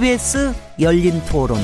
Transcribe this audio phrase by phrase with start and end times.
[0.00, 1.58] KBS 열린 토론.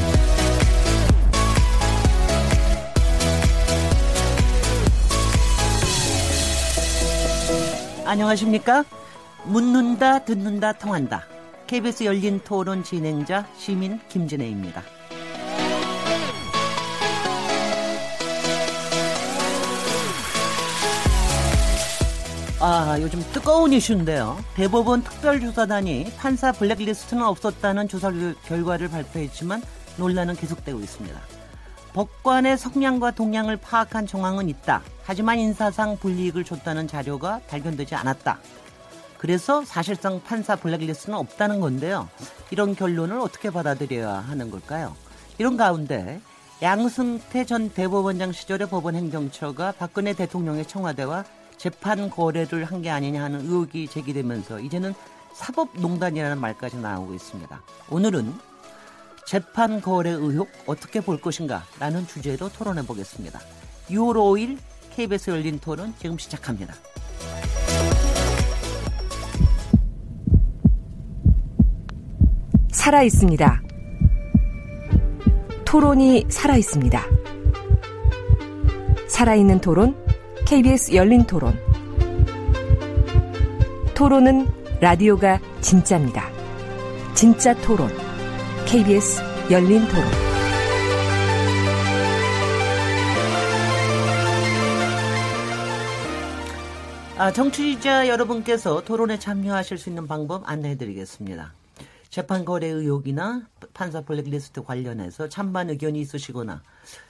[8.05, 8.85] 안녕하십니까?
[9.47, 11.25] 묻는다, 듣는다, 통한다.
[11.67, 14.83] KBS 열린 토론 진행자 시민 김진혜입니다.
[22.59, 24.39] 아, 요즘 뜨거운 이슈인데요.
[24.55, 28.11] 대법원 특별조사단이 판사 블랙리스트는 없었다는 조사
[28.47, 29.63] 결과를 발표했지만
[29.99, 31.21] 논란은 계속되고 있습니다.
[31.93, 34.83] 법관의 성향과 동향을 파악한 정황은 있다.
[35.05, 38.39] 하지만 인사상 불이익을 줬다는 자료가 발견되지 않았다.
[39.19, 42.09] 그래서 사실상 판사 블랙리스트는 없다는 건데요.
[42.51, 44.97] 이런 결론을 어떻게 받아들여야 하는 걸까요?
[45.37, 46.21] 이런 가운데
[46.63, 51.25] 양승태 전 대법원장 시절의 법원 행정처가 박근혜 대통령의 청와대와
[51.59, 54.95] 재판 거래를 한 게 아니냐 하는 의혹이 제기되면서 이제는
[55.35, 57.63] 사법농단이라는 말까지 나오고 있습니다.
[57.91, 58.35] 오늘은
[59.27, 63.41] 재판 거래 의혹 어떻게 볼 것인가 라는 주제로 토론해 보겠습니다.
[63.91, 64.59] 6월 5일
[64.95, 66.75] KBS 열린 토론 지금 시작합니다.
[72.71, 73.63] 살아 있습니다.
[75.65, 77.03] 토론이 살아 있습니다.
[79.09, 80.06] 살아있는 토론,
[80.47, 81.59] KBS 열린 토론.
[83.97, 84.47] 토론은
[84.81, 86.31] 라디오가 진짜입니다.
[87.17, 87.91] 진짜 토론,
[88.65, 90.05] KBS 열린 토론.
[97.19, 101.55] 아, 정치자 여러분께서 토론에 참여하실 수 있는 방법 안내해 드리겠습니다.
[102.09, 103.43] 재판 거래 의혹이나
[103.75, 106.63] 판사 블랙리스트 관련해서 찬반 의견이 있으시거나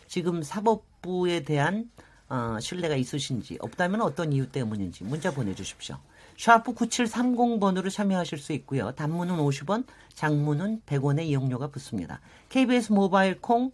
[0.09, 1.91] 지금 사법부에 대한
[2.29, 5.97] 어, 신뢰가 있으신지 없다면 어떤 이유 때문인지 문자 보내주십시오.
[6.37, 8.92] 샤프 9730번으로 참여하실 수 있고요.
[8.92, 12.20] 단문은 50원, 장문은 100원의 이용료가 붙습니다.
[12.48, 13.73] KBS 모바일 콩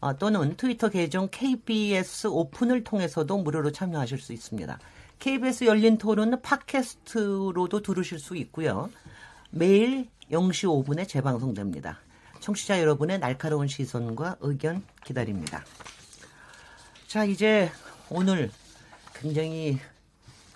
[0.00, 4.78] 어, 또는 트위터 계정 KBS 오픈을 통해서도 무료로 참여하실 수 있습니다.
[5.18, 8.90] KBS 열린 토론은 팟캐스트로도 들으실 수 있고요.
[9.50, 11.98] 매일 0시 5분에 재방송됩니다.
[12.38, 15.64] 청취자 여러분의 날카로운 시선과 의견 기다립니다.
[17.08, 17.70] 자, 이제
[18.10, 18.50] 오늘
[19.14, 19.78] 굉장히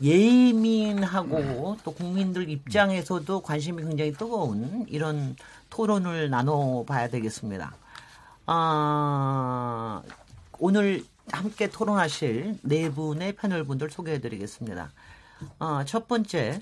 [0.00, 5.36] 예민하고 또 국민들 입장에서도 관심이 굉장히 뜨거운 이런
[5.70, 7.74] 토론을 나눠봐야 되겠습니다.
[8.46, 10.02] 아,
[10.58, 14.90] 오늘 함께 토론하실 네 분의 패널분들 소개해드리겠습니다.
[15.58, 16.60] 아, 첫 번째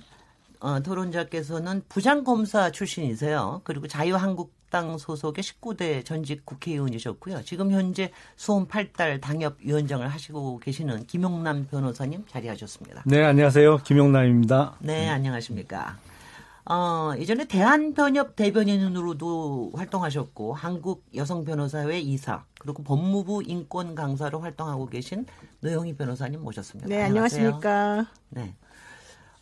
[0.61, 3.63] 어, 토론자께서는 부장검사 출신이세요.
[3.65, 7.43] 그리고 자유한국 당 소속의 19대 전직 국회의원이셨고요.
[7.43, 13.03] 지금 현재 수험 8달 당협위원장을 하시고 계시는 김용남 변호사님 자리하셨습니다.
[13.05, 13.79] 네, 안녕하세요.
[13.79, 14.77] 김용남입니다.
[14.79, 15.99] 네, 안녕하십니까.
[16.67, 25.27] 어, 이전에 대한변협 대변인으로도 활동하셨고 한국 여성 변호사회 이사 그리고 법무부 인권 강사로 활동하고 계신
[25.61, 26.89] 노영희 변호사님 모셨습니다.
[26.89, 27.47] 네, 안녕하세요.
[27.55, 28.07] 안녕하십니까.
[28.29, 28.55] 네.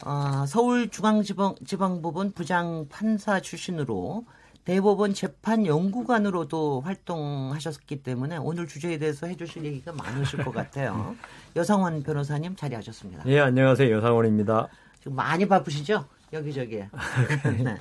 [0.07, 4.25] 어, 서울중앙지방법원 부장 판사 출신으로
[4.73, 11.17] 대법원 재판 연구관으로도 활동하셨기 때문에 오늘 주제에 대해서 해주실 얘기가 많으실 것 같아요.
[11.57, 13.23] 여상원 변호사님 자리하셨습니다.
[13.29, 13.91] 예, 안녕하세요.
[13.97, 14.69] 여상원입니다.
[14.99, 16.05] 지금 많이 바쁘시죠?
[16.35, 16.91] 여기저기에.
[17.65, 17.79] 네.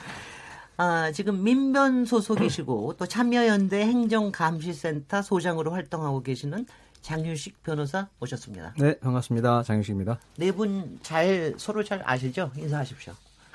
[0.77, 6.65] 아, 지금 민변 소속이시고 또 참여연대 행정감시센터 소장으로 활동하고 계시는
[7.01, 8.73] 장윤식 변호사 모셨습니다.
[8.79, 9.63] 네, 반갑습니다.
[9.63, 10.19] 장윤식입니다.
[10.37, 12.49] 네 분 잘 서로 잘 아시죠?
[12.55, 13.11] 인사하십시오.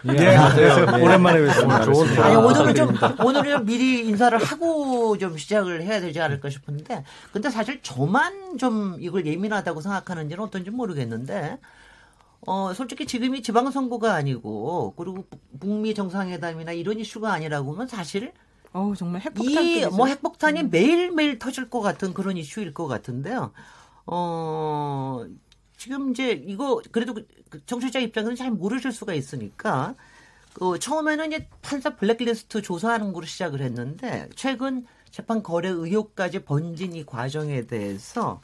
[0.09, 0.87] 예, 네, 안녕하세요.
[0.87, 1.03] 네.
[1.05, 1.83] 오랜만에 뵙습니다.
[1.83, 7.51] 좋은 아니, 오늘은 좀, 오늘은 미리 인사를 하고 좀 시작을 해야 되지 않을까 싶은데, 근데
[7.51, 11.59] 사실 저만 좀 이걸 예민하다고 생각하는지는 어떤지 모르겠는데,
[12.47, 15.25] 어, 솔직히 지금이 지방선거가 아니고, 그리고
[15.61, 18.33] 북미 정상회담이나 이런 이슈가 아니라고 하면 사실
[18.73, 19.65] 어우, 정말 핵폭탄.
[19.65, 20.71] 이, 뭐 핵폭탄이 음.
[20.71, 23.53] 매일매일 터질 것 같은 그런 이슈일 것 같은데요.
[24.07, 25.25] 어,
[25.83, 29.97] 지금 이제 이거 그래도 그, 그 정치자 입장에서는 잘 모르실 수가 있으니까
[30.55, 37.05] 그 처음에는 이제 판사 블랙리스트 조사하는 거로 시작을 했는데 최근 재판 거래 의혹까지 번진 이
[37.05, 38.41] 과정에 대해서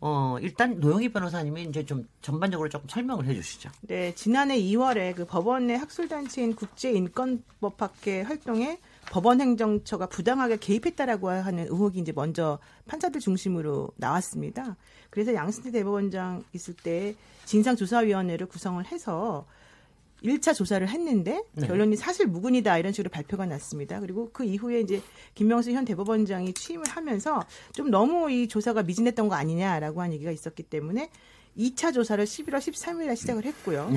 [0.00, 3.70] 어, 일단 노영희 변호사님이 이제 좀 전반적으로 조금 설명을 해 주시죠.
[3.82, 11.98] 네, 지난해 2월에 그 법원 내 학술단체인 국제인권법학회 활동에 법원 행정처가 부당하게 개입했다라고 하는 의혹이
[11.98, 14.76] 이제 먼저 판사들 중심으로 나왔습니다.
[15.10, 17.14] 그래서 양승태 대법원장 있을 때
[17.44, 19.46] 진상조사위원회를 구성을 해서
[20.22, 21.66] 1차 조사를 했는데 네.
[21.66, 24.00] 결론이 사실 무근이다 이런 식으로 발표가 났습니다.
[24.00, 25.02] 그리고 그 이후에 이제
[25.34, 30.62] 김명수 현 대법원장이 취임을 하면서 좀 너무 이 조사가 미진했던 거 아니냐라고 한 얘기가 있었기
[30.62, 31.10] 때문에
[31.58, 33.90] 2차 조사를 11월 13일 날 시작을 했고요.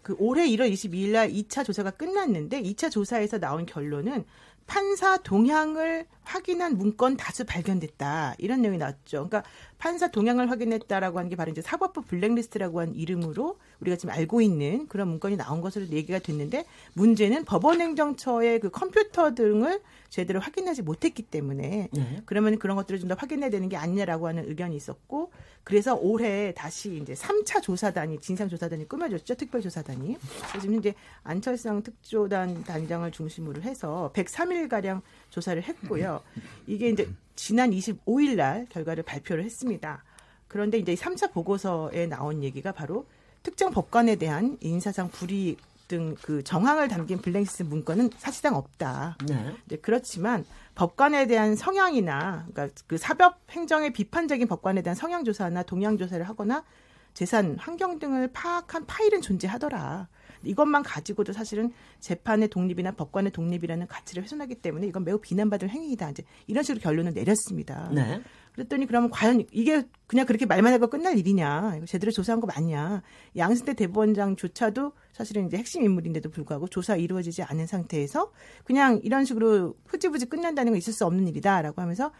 [0.00, 0.02] 네.
[0.02, 4.24] 그 올해 1월 22일 날 2차 조사가 끝났는데 2차 조사에서 나온 결론은
[4.66, 8.36] 판사 동향을 확인한 문건 다수 발견됐다.
[8.38, 9.28] 이런 내용이 나왔죠.
[9.28, 9.42] 그러니까
[9.78, 14.86] 판사 동향을 확인했다라고 하는 게 바로 이제 사법부 블랙리스트라고 한 이름으로 우리가 지금 알고 있는
[14.88, 21.88] 그런 문건이 나온 것으로 얘기가 됐는데 문제는 법원행정처의 그 컴퓨터 등을 제대로 확인하지 못했기 때문에
[21.92, 22.22] 네.
[22.26, 25.32] 그러면 그런 것들을 좀 더 확인해야 되는 게 아니냐라고 하는 의견이 있었고
[25.64, 30.94] 그래서 올해 다시 이제 3차 조사단이 진상조사단이 꾸며졌죠 특별조사단이 그래서 지금 이제
[31.24, 36.22] 안철상 특조단 단장을 중심으로 해서 103일 가량 조사를 했고요
[36.66, 40.04] 이게 이제 지난 25일 날 결과를 발표를 했습니다
[40.48, 43.06] 그런데 이제 3차 보고서에 나온 얘기가 바로
[43.42, 45.58] 특정 법관에 대한 인사상 불이익
[45.90, 49.18] 등 그 정황을 담긴 블랙리스트 문건은 사실상 없다.
[49.26, 49.54] 네.
[49.66, 50.44] 네, 그렇지만
[50.76, 56.64] 법관에 대한 성향이나 그러니까 그 사법 행정의 비판적인 법관에 대한 성향 조사나 동향 조사를 하거나
[57.12, 60.08] 재산, 환경 등을 파악한 파일은 존재하더라.
[60.42, 66.10] 이것만 가지고도 사실은 재판의 독립이나 법관의 독립이라는 가치를 훼손하기 때문에 이건 매우 비난받을 행위이다.
[66.10, 67.90] 이제 이런 식으로 결론을 내렸습니다.
[67.94, 68.20] 네.
[68.52, 71.74] 그랬더니 그러면 과연 이게 그냥 그렇게 말만 하고 끝날 일이냐?
[71.76, 73.02] 이거 제대로 조사한 거 맞냐?
[73.36, 78.32] 양승태 대법원장조차도 사실은 이제 핵심 인물인데도 불구하고 조사 이루어지지 않은 상태에서
[78.64, 82.12] 그냥 이런 식으로 흐지부지 끝난다는 건 있을 수 없는 일이다라고 하면서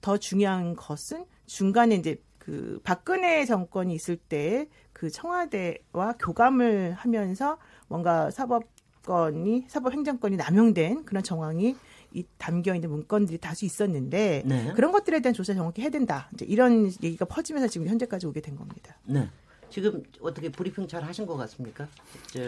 [0.00, 8.30] 더 중요한 것은 중간에 이제 그 박근혜 정권이 있을 때 그 청와대와 교감을 하면서 뭔가
[8.30, 11.76] 사법권이 사법 행정권이 남용된 그런 정황이
[12.14, 14.72] 이 담겨 있는 문건들이 다수 있었는데 네.
[14.74, 16.28] 그런 것들에 대한 조사 정확히 해야 된다.
[16.32, 18.96] 이제 이런 얘기가 퍼지면서 지금 현재까지 오게 된 겁니다.
[19.04, 19.28] 네.
[19.70, 21.86] 지금 어떻게 브리핑 잘 하신 것 같습니까?
[22.28, 22.40] 저,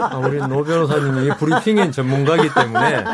[0.00, 3.04] 아, 우리 노 변호사님이 브리핑엔 전문가이기 때문에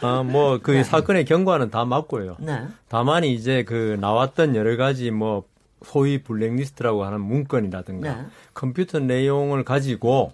[0.00, 2.36] 아, 뭐그 사건의 경과는 다 맞고요.
[2.38, 2.68] 네.
[2.88, 5.44] 다만 이제 그 나왔던 여러 가지 뭐
[5.84, 8.26] 소위 블랙리스트라고 하는 문건이라든가 네.
[8.54, 10.32] 컴퓨터 내용을 가지고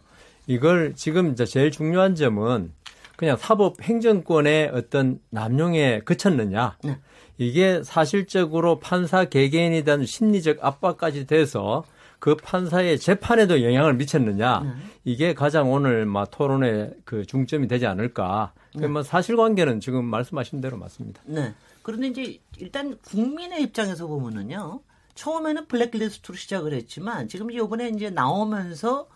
[0.48, 2.72] 이걸 지금 이제 제일 중요한 점은
[3.16, 6.78] 그냥 사법 행정권의 어떤 남용에 그쳤느냐.
[6.82, 6.98] 네.
[7.36, 11.84] 이게 사실적으로 판사 개개인에 대한 심리적 압박까지 돼서
[12.18, 14.60] 그 판사의 재판에도 영향을 미쳤느냐.
[14.60, 14.70] 네.
[15.04, 18.52] 이게 가장 오늘 막 토론의 그 중점이 되지 않을까.
[18.74, 21.20] 그러면 사실관계는 지금 말씀하신 대로 맞습니다.
[21.26, 21.52] 네.
[21.82, 24.80] 그런데 이제 일단 국민의 입장에서 보면은요.
[25.14, 29.08] 처음에는 블랙리스트로 시작을 했지만 지금 이번에 이제 나오면서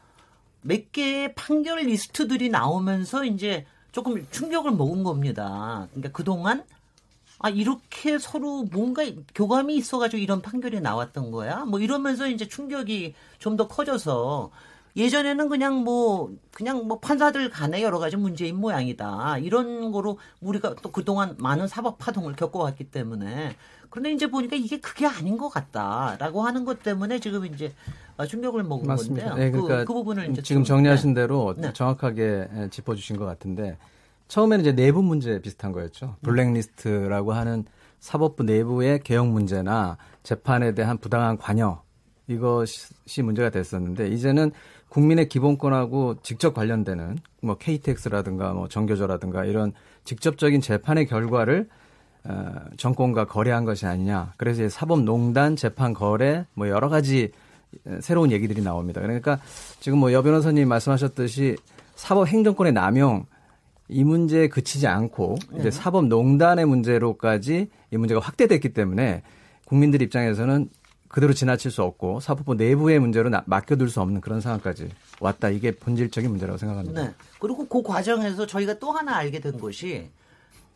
[0.63, 5.89] 몇 개의 판결 리스트들이 나오면서 이제 조금 충격을 먹은 겁니다.
[5.91, 6.65] 그러니까 그동안
[7.39, 9.03] 아 이렇게 서로 뭔가
[9.35, 11.65] 교감이 있어가지고 이런 판결이 나왔던 거야.
[11.65, 14.51] 뭐 이러면서 이제 충격이 좀 더 커져서
[14.97, 20.93] 예전에는 그냥 뭐 그냥 뭐 판사들 간에 여러 가지 문제인 모양이다 이런 거로 우리가 또
[20.93, 23.57] 그동안 많은 사법 파동을 겪어왔기 때문에
[23.93, 27.75] 그런데 이제 보니까 이게 그게 아닌 것 같다라고 하는 것 때문에 지금 이제
[28.27, 29.27] 충격을 먹은 맞습니다.
[29.29, 29.45] 건데요.
[29.45, 31.21] 네, 그러니까 그, 그 부분을 이제 지금 좀- 정리하신 네.
[31.21, 31.75] 대로 네.
[31.75, 33.77] 정확하게 예, 짚어주신 것 같은데
[34.29, 36.17] 처음에는 이제 내부 문제 비슷한 거였죠.
[36.23, 37.67] 블랙리스트라고 하는
[38.01, 41.83] 사법부 내부의 개혁 문제나 재판에 대한 부당한 관여
[42.29, 44.53] 이것이 문제가 됐었는데 이제는
[44.89, 49.75] 국민의 기본권하고 직접 관련되는 뭐 KTX라든가 뭐 정교조라든가 이런
[50.05, 51.82] 직접적인 재판의 결과를 어,
[52.77, 54.33] 정권과 거래한 것이 아니냐.
[54.37, 57.33] 그래서 이제 사법농단 재판 거래 뭐 여러 가지
[58.01, 59.01] 새로운 얘기들이 나옵니다.
[59.01, 59.39] 그러니까
[59.81, 61.57] 지금 뭐 여 변호사님 말씀하셨듯이
[61.95, 63.27] 사법 행정권의 남용
[63.89, 69.23] 이 문제에 그치지 않고 이제 사법 농단의 문제로까지 이 문제가 확대됐기 때문에
[69.67, 70.69] 국민들 입장에서는
[71.09, 74.89] 그대로 지나칠 수 없고 사법부 내부의 문제로 나- 맡겨둘 수 없는 그런 상황까지
[75.21, 75.51] 왔다.
[75.51, 77.03] 이게 본질적인 문제라고 생각합니다.
[77.03, 77.15] 네.
[77.39, 80.09] 그리고 그 과정에서 저희가 또 하나 알게 된 것이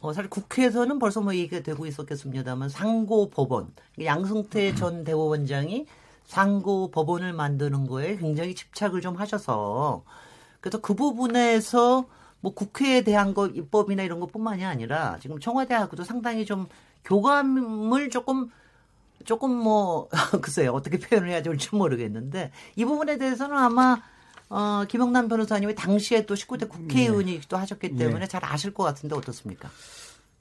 [0.00, 3.72] 어, 사실 국회에서는 벌써 뭐 얘기가 되고 있었겠습니다만 상고 법원
[4.02, 5.86] 양승태 전 대법원장이
[6.24, 10.02] 상고 법원을 만드는 거에 굉장히 집착을 좀 하셔서
[10.60, 12.04] 그래서 그 부분에서
[12.40, 16.66] 뭐 국회에 대한 거 입법이나 이런 것뿐만이 아니라 지금 청와대하고도 상당히 좀
[17.04, 18.50] 교감을 조금
[19.24, 20.08] 조금 뭐
[20.42, 24.02] 글쎄요 어떻게 표현을 해야 될지 모르겠는데 이 부분에 대해서는 아마
[24.48, 29.68] 어, 김영남 변호사님이 당시에 또 19대 국회의원이기도 하셨기 때문에 잘 아실 것 같은데 어떻습니까?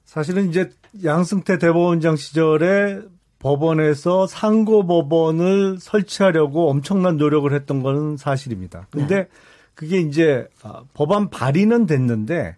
[0.04, 0.70] 사실은 이제
[1.04, 3.00] 양승태 대법원장 시절에
[3.40, 8.86] 법원에서 상고 법원을 설치하려고 엄청난 노력을 했던 건 사실입니다.
[8.90, 9.28] 근데
[9.74, 12.56] 그게 이제 아, 법안 발의는 됐는데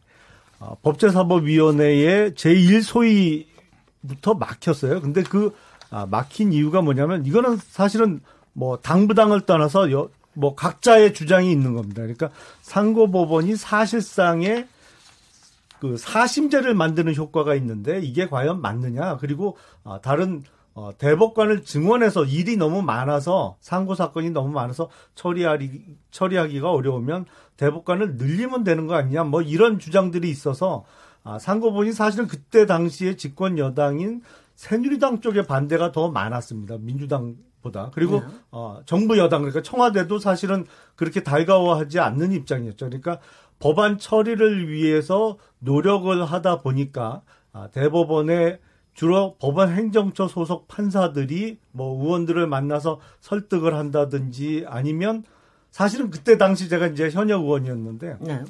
[0.60, 5.00] 아, 법제사법위원회의 제1소위부터 막혔어요.
[5.00, 5.54] 근데 그
[5.90, 8.20] 아, 막힌 이유가 뭐냐면 이거는 사실은
[8.52, 12.02] 뭐 당부당을 떠나서 여- 뭐 각자의 주장이 있는 겁니다.
[12.02, 12.30] 그러니까
[12.62, 14.68] 상고법원이 사실상의
[15.80, 22.56] 그 사심제를 만드는 효과가 있는데 이게 과연 맞느냐 그리고 아, 다른 어, 대법관을 증원해서 일이
[22.56, 27.26] 너무 많아서 상고 사건이 너무 많아서 처리하기 처리하기가 어려우면
[27.56, 30.84] 대법관을 늘리면 되는 거 아니냐 뭐 이런 주장들이 있어서
[31.24, 34.22] 아, 상고본이 사실은 그때 당시에 집권 여당인
[34.54, 36.76] 새누리당 쪽의 반대가 더 많았습니다.
[36.78, 37.90] 민주당 보다.
[37.94, 38.26] 그리고 네.
[38.50, 42.86] 어, 정부 여당 그러니까 청와대도 사실은 그렇게 달가워하지 않는 입장이었죠.
[42.86, 43.18] 그러니까
[43.58, 47.22] 법안 처리를 위해서 노력을 하다 보니까
[47.52, 48.60] 아, 대법원에
[48.94, 55.24] 주로 법원 행정처 소속 판사들이 뭐 의원들을 만나서 설득을 한다든지 아니면
[55.70, 58.44] 사실은 그때 당시 제가 이제 현역 의원이었는데 네.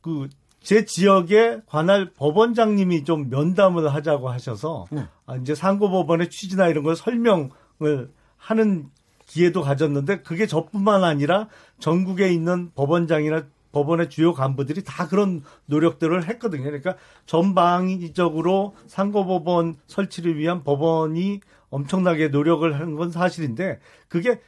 [0.00, 5.06] 그제 지역에 관할 법원장님이 좀 면담을 하자고 하셔서 네.
[5.26, 8.88] 아, 이제 상고법원의 취지나 이런 걸 설명을 하는
[9.26, 11.46] 기회도 가졌는데 그게 저뿐만 아니라
[11.78, 16.64] 전국에 있는 법원장이나 법원의 주요 간부들이 다 그런 노력들을 했거든요.
[16.64, 23.78] 그러니까 전방위적으로 상고법원 설치를 위한 법원이 엄청나게 노력을 한 건 사실인데
[24.08, 24.40] 그게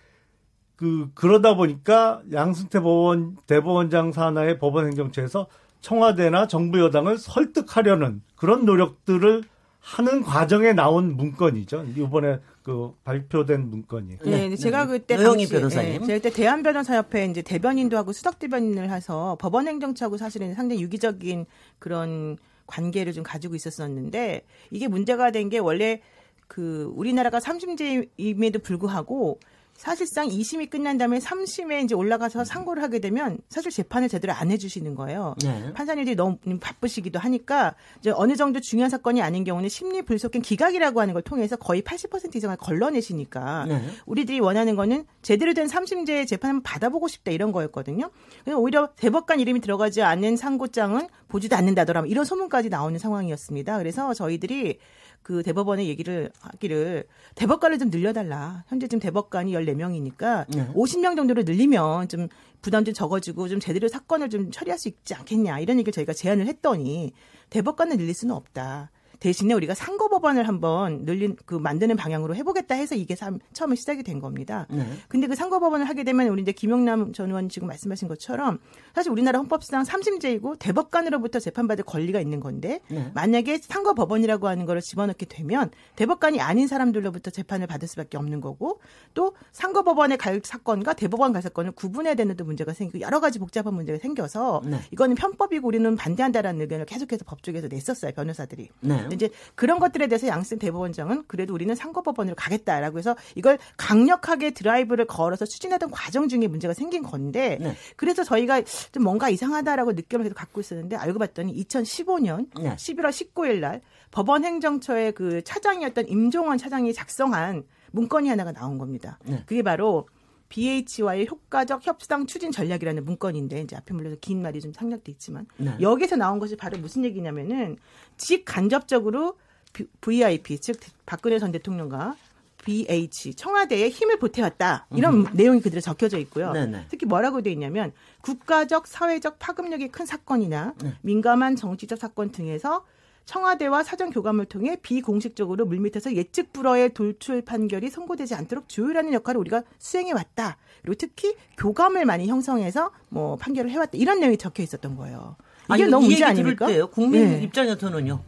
[0.75, 5.46] 그 그러다 보니까 양승태 법원 대법원장 산하의 법원 행정처에서
[5.80, 9.44] 청와대나 정부 여당을 설득하려는 그런 노력들을
[9.78, 11.87] 하는 과정에 나온 문건이죠.
[11.96, 14.19] 이번에 그 발표된 문건이.
[14.25, 14.92] 네, 네, 제가 네.
[14.92, 15.95] 그때 노영희 변호사님.
[15.95, 20.81] 예, 제가 그때 대한 변호사협회 이제 대변인도 하고 수석 대변인을 해서 법원 행정처하고 사실은 상당히
[20.83, 21.47] 유기적인
[21.78, 26.00] 그런 관계를 좀 가지고 있었었는데 이게 문제가 된 게 원래
[26.47, 29.38] 그 우리나라가 삼심제임에도 불구하고
[29.83, 34.95] 사실상 2심이 끝난 다음에 3심에 이제 올라가서 상고를 하게 되면 사실 재판을 제대로 안 해주시는
[34.95, 35.35] 거예요.
[35.43, 35.73] 네.
[35.73, 41.15] 판사님들이 너무 바쁘시기도 하니까 이제 어느 정도 중요한 사건이 아닌 경우는 심리 불속행 기각이라고 하는
[41.15, 43.83] 걸 통해서 거의 80% 이상을 걸러내시니까 네.
[44.07, 48.09] 우리들이 원하는 거는 제대로 된 삼심제 재판 한번 받아보고 싶다 이런 거였거든요.
[48.55, 53.79] 오히려 대법관 이름이 들어가지 않는 상고장은 보지도 않는다더라 이런 소문까지 나오는 상황이었습니다.
[53.79, 54.79] 그래서 저희들이
[55.23, 58.64] 그 대법원에 얘기를 하기를 대법관을 좀 늘려달라.
[58.69, 60.69] 현재 지금 대법관이 14명이니까 네.
[60.75, 62.29] 50명 정도로 늘리면 좀
[62.61, 66.47] 부담 좀 적어지고 좀 제대로 사건을 좀 처리할 수 있지 않겠냐 이런 얘기를 저희가 제안을
[66.47, 67.12] 했더니
[67.50, 68.91] 대법관을 늘릴 수는 없다.
[69.21, 74.19] 대신에 우리가 상고법원을 한번 늘린 그 만드는 방향으로 해보겠다 해서 이게 삼- 처음에 시작이 된
[74.19, 74.67] 겁니다.
[74.69, 74.85] 네.
[75.07, 78.59] 근데 그 상고법원을 하게 되면 우리 이제 김용남 전 의원 지금 말씀하신 것처럼
[78.94, 83.11] 사실 우리나라 헌법상 삼심제이고 대법관으로부터 재판받을 권리가 있는 건데 네.
[83.14, 88.80] 만약에 상고법원이라고 하는 거를 집어넣게 되면 대법관이 아닌 사람들로부터 재판을 받을 수밖에 없는 거고
[89.14, 93.75] 또 상고법원에 갈 사건과 대법원 갈 사건을 구분해야 되는 또 문제가 생기고 여러 가지 복잡한
[93.75, 94.78] 문제가 생겨서 네.
[94.90, 98.68] 이거는 편법이고 우리는 반대한다라는 의견을 계속해서 법조계에서 냈었어요 변호사들이.
[98.80, 99.08] 네.
[99.12, 105.44] 이제 그런 것들에 대해서 양승 대법원장은 그래도 우리는 상고법원으로 가겠다라고 해서 이걸 강력하게 드라이브를 걸어서
[105.44, 107.76] 추진하던 과정 중에 문제가 생긴 건데 네.
[107.96, 112.75] 그래서 저희가 좀 뭔가 이상하다라고 느낌을 계속 갖고 있었는데 알고 봤더니 2015년 네.
[112.77, 119.19] 11월 19일 날 법원 행정처의 그 차장이었던 임종원 차장이 작성한 문건이 하나가 나온 겁니다.
[119.25, 119.43] 네.
[119.47, 120.09] 그게 바로
[120.49, 125.75] BH와의 효과적 협상 추진 전략이라는 문건인데 이제 앞에 물려서 긴 말이 좀 상략돼 있지만 네.
[125.81, 127.79] 여기서 나온 것이 바로 무슨 얘기냐면은
[128.19, 129.39] 직 간접적으로
[129.73, 132.17] V- VIP 즉 박근혜 전 대통령과
[132.62, 136.52] BH 청와대에 힘을 보태왔다 이런 내용이 그대로 적혀져 있고요.
[136.52, 136.87] 네네.
[136.88, 137.92] 특히 뭐라고 돼 있냐면
[138.23, 140.95] 국가적 사회적 파급력이 큰 사건이나 네.
[141.02, 142.85] 민감한 정치적 사건 등에서
[143.25, 149.62] 청와대와 사전 교감을 통해 비공식적으로 물밑에서 예측 불허의 돌출 판결이 선고되지 않도록 조율하는 역할을 우리가
[149.78, 150.57] 수행해 왔다.
[150.83, 153.92] 그리고 특히 교감을 많이 형성해서 뭐 판결을 해왔다.
[153.95, 155.37] 이런 내용이 적혀 있었던 거예요.
[155.75, 156.66] 이게 아니, 너무 이 문제 아닙니까?
[156.66, 156.88] 때요.
[156.88, 157.42] 국민 네.
[157.42, 158.21] 입장에서는요.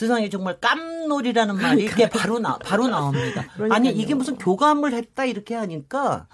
[0.00, 3.42] 세상에 정말 깜놀이라는 말이 이게 바로 나 바로 나옵니다.
[3.42, 3.92] 아니 그러니까요.
[3.92, 6.26] 이게 무슨 교감을 했다 이렇게 하니까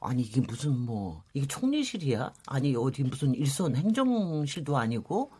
[0.00, 2.32] 아니 이게 무슨 뭐 이게 총리실이야?
[2.46, 5.30] 아니 어디 무슨 일선 행정실도 아니고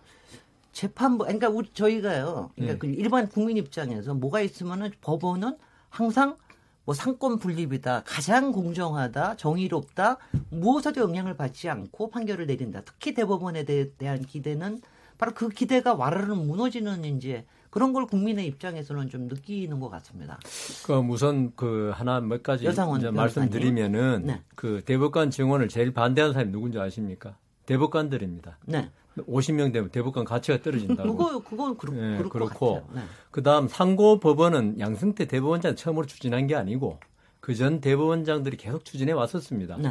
[0.73, 2.50] 재판부 그러니까 우리 저희가요.
[2.57, 5.57] 그러니까 그 일반 국민 입장에서 뭐가 있으면은 법원은
[5.88, 6.37] 항상
[6.85, 10.19] 뭐 상권 분립이다, 가장 공정하다, 정의롭다,
[10.50, 12.83] 무엇에도 영향을 받지 않고 판결을 내린다.
[12.85, 14.83] 특히 대법원에 대, 한 기대는
[15.17, 20.38] 바로 그 기대가 와르르 무너지는 이제 그런 걸 국민의 입장에서는 좀 느끼는 것 같습니다.
[20.85, 22.67] 그 우선 그 하나 몇 가지.
[22.67, 24.43] 말씀드리면은 네.
[24.55, 27.35] 그 대법관 증원을 제일 반대하는 사람이 누군지 아십니까?
[27.64, 28.59] 대법관들입니다.
[28.67, 28.91] 네.
[29.17, 31.17] 50명 되면 대법관 가치가 떨어진다고.
[31.17, 31.93] 그거 그건 그렇,
[32.25, 32.91] 것 그렇고 같아요.
[32.95, 33.00] 네.
[33.31, 36.99] 그다음 상고 법원은 양승태 대법원장 처음으로 추진한 게 아니고
[37.41, 39.79] 그 전 대법원장들이 계속 추진해 왔었습니다.
[39.79, 39.91] 네.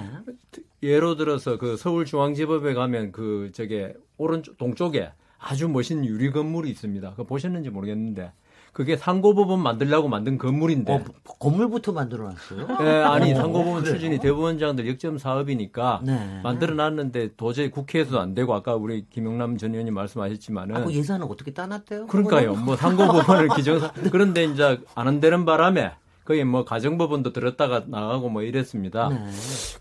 [0.84, 5.12] 예로 들어서 그 서울중앙지법에 가면 그 저게 오른쪽 동쪽에
[5.42, 7.10] 아주 멋있는 유리 건물이 있습니다.
[7.12, 8.32] 그거 보셨는지 모르겠는데
[8.74, 11.04] 그게 상고법원 만들려고 만든 건물인데 어,
[11.40, 12.68] 건물부터 만들어놨어요.
[12.82, 13.84] 예, 아니 어, 상고법원?
[13.84, 16.40] 추진이 대법원장들 역점 사업이니까 네.
[16.44, 21.52] 만들어놨는데 도저히 국회에서도 안 되고 아까 우리 김영남 전 의원님 말씀하셨지만은 아, 그 예산은 어떻게
[21.52, 22.08] 따놨대요?
[22.08, 22.56] 그러니까요.
[22.56, 25.92] 뭐 상고법원을 기정사 그런데 이제 안 한다는 바람에
[26.24, 29.10] 거기 뭐 가정법원도 들었다가 나가고 뭐 이랬습니다.
[29.10, 29.18] 네.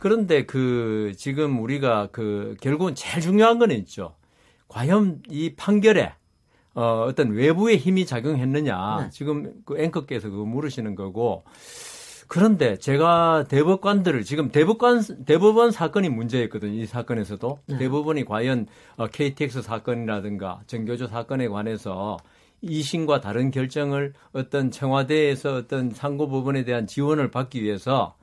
[0.00, 4.14] 그런데 그 지금 우리가 그 결국은 제일 중요한 거는 있죠.
[4.70, 6.14] 과연 이 판결에
[6.74, 9.00] 어, 어떤 외부의 힘이 작용했느냐.
[9.00, 9.10] 네.
[9.10, 11.44] 지금 그 앵커께서 그거 물으시는 거고.
[12.28, 16.72] 그런데 제가 대법관들을 지금 대법관 대법원 사건이 문제였거든요.
[16.72, 17.78] 이 사건에서도 네.
[17.78, 22.16] 대법원이 과연 어, KTX 사건이라든가 정교조 사건에 관해서
[22.62, 28.14] 이심과 다른 결정을 어떤 청와대에서 어떤 상고 법원에 대한 지원을 받기 위해서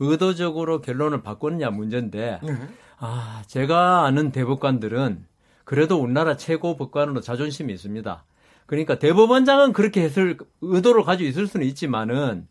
[0.00, 2.52] 의도적으로 결론을 바꿨느냐 문제인데 네.
[2.98, 5.26] 아 제가 아는 대법관들은
[5.72, 8.24] 그래도 우리나라 최고 법관으로 자존심이 있습니다.
[8.66, 12.46] 그러니까 대법원장은 그렇게 했을 의도를 가지고 있을 수는 있지만은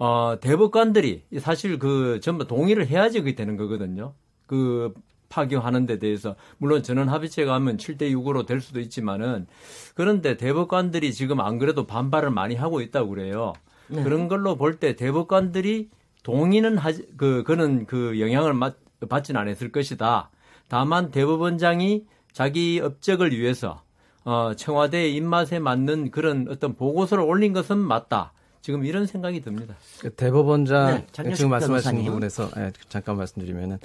[0.00, 4.14] 어, 대법관들이 사실 그 전부 동의를 해야지 그게 되는 거거든요.
[4.48, 4.92] 그
[5.28, 9.46] 파기하는 데 대해서 물론 전원 합의체가 하면 7대 6으로 될 수도 있지만은
[9.94, 13.52] 그런데 대법관들이 지금 안 그래도 반발을 많이 하고 있다고 그래요.
[13.86, 14.02] 네.
[14.02, 15.90] 그런 걸로 볼 때 대법관들이
[16.24, 18.74] 동의는 하지 그 그는 그 영향을 맞,
[19.08, 20.30] 받지는 않았을 것이다.
[20.66, 23.82] 다만 대법원장이 자기 업적을 위해서
[24.24, 28.32] 어, 청와대의 입맛에 맞는 그런 어떤 보고서를 올린 것은 맞다.
[28.60, 29.74] 지금 이런 생각이 듭니다.
[30.00, 32.04] 그 대법원장 네, 지금 말씀하신 변호사님.
[32.06, 33.78] 부분에서 예, 잠깐 말씀드리면은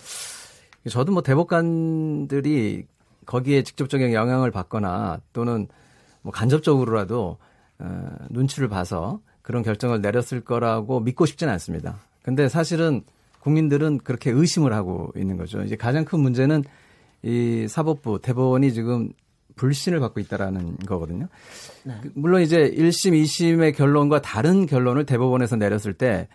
[0.89, 2.85] 저도 뭐 대법관들이
[3.25, 5.67] 거기에 직접적인 영향을 받거나 또는
[6.21, 7.37] 뭐 간접적으로라도
[7.79, 11.99] 어, 눈치를 봐서 그런 결정을 내렸을 거라고 믿고 싶지는 않습니다.
[12.23, 13.03] 근데 사실은
[13.41, 15.61] 국민들은 그렇게 의심을 하고 있는 거죠.
[15.63, 16.63] 이제 가장 큰 문제는
[17.23, 19.11] 이 사법부 대법원이 지금
[19.55, 21.27] 불신을 받고 있다라는 거거든요.
[21.83, 21.93] 네.
[22.01, 26.29] 그 물론 이제 1심, 2심의 결론과 다른 결론을 대법원에서 내렸을 때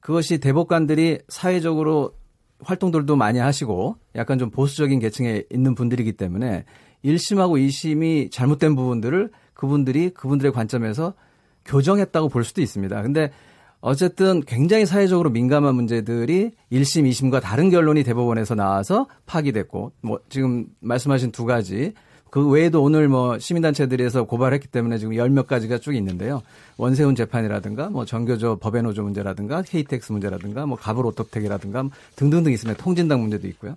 [0.00, 2.14] 그것이 대법관들이 사회적으로
[2.60, 6.64] 활동들도 많이 하시고 약간 좀 보수적인 계층에 있는 분들이기 때문에
[7.04, 11.14] 1심하고 2심이 잘못된 부분들을 그분들이 그분들의 관점에서
[11.64, 13.02] 교정했다고 볼 수도 있습니다.
[13.02, 13.30] 근데
[13.80, 21.30] 어쨌든 굉장히 사회적으로 민감한 문제들이 1심, 2심과 다른 결론이 대법원에서 나와서 파기됐고 뭐 지금 말씀하신
[21.30, 21.92] 두 가지
[22.30, 26.42] 그 외에도 오늘 뭐 시민단체들에서 고발했기 때문에 지금 열 몇 가지가 쭉 있는데요.
[26.76, 32.82] 원세훈 재판이라든가 뭐 정교조 법외노조 문제라든가 KTX 문제라든가 뭐 가불 오토텍이라든가 등등등 있습니다.
[32.82, 33.76] 통진당 문제도 있고요.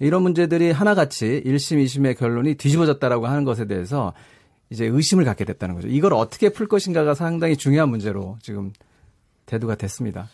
[0.00, 4.12] 이런 문제들이 하나같이 1심, 2심의 결론이 뒤집어졌다라고 하는 것에 대해서
[4.70, 5.88] 이제 의심을 갖게 됐다는 거죠.
[5.88, 8.72] 이걸 어떻게 풀 것인가가 상당히 중요한 문제로 지금
[9.46, 10.28] 대두가 됐습니다.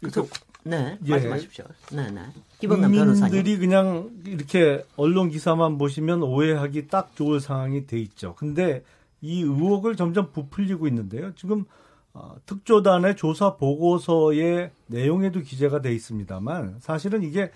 [0.00, 0.26] 그래서
[0.64, 1.10] 네 예.
[1.10, 1.64] 말씀하십시오.
[1.92, 2.20] 네네
[2.62, 3.30] 이범남 변호사님.
[3.30, 8.34] 국민들이 그냥 이렇게 언론 기사만 보시면 오해하기 딱 좋을 상황이 돼 있죠.
[8.36, 8.84] 근데
[9.20, 11.34] 이 의혹을 점점 부풀리고 있는데요.
[11.34, 11.64] 지금
[12.14, 17.50] 어, 특조단의 조사 보고서의 내용에도 기재가 돼 있습니다만 사실은 이게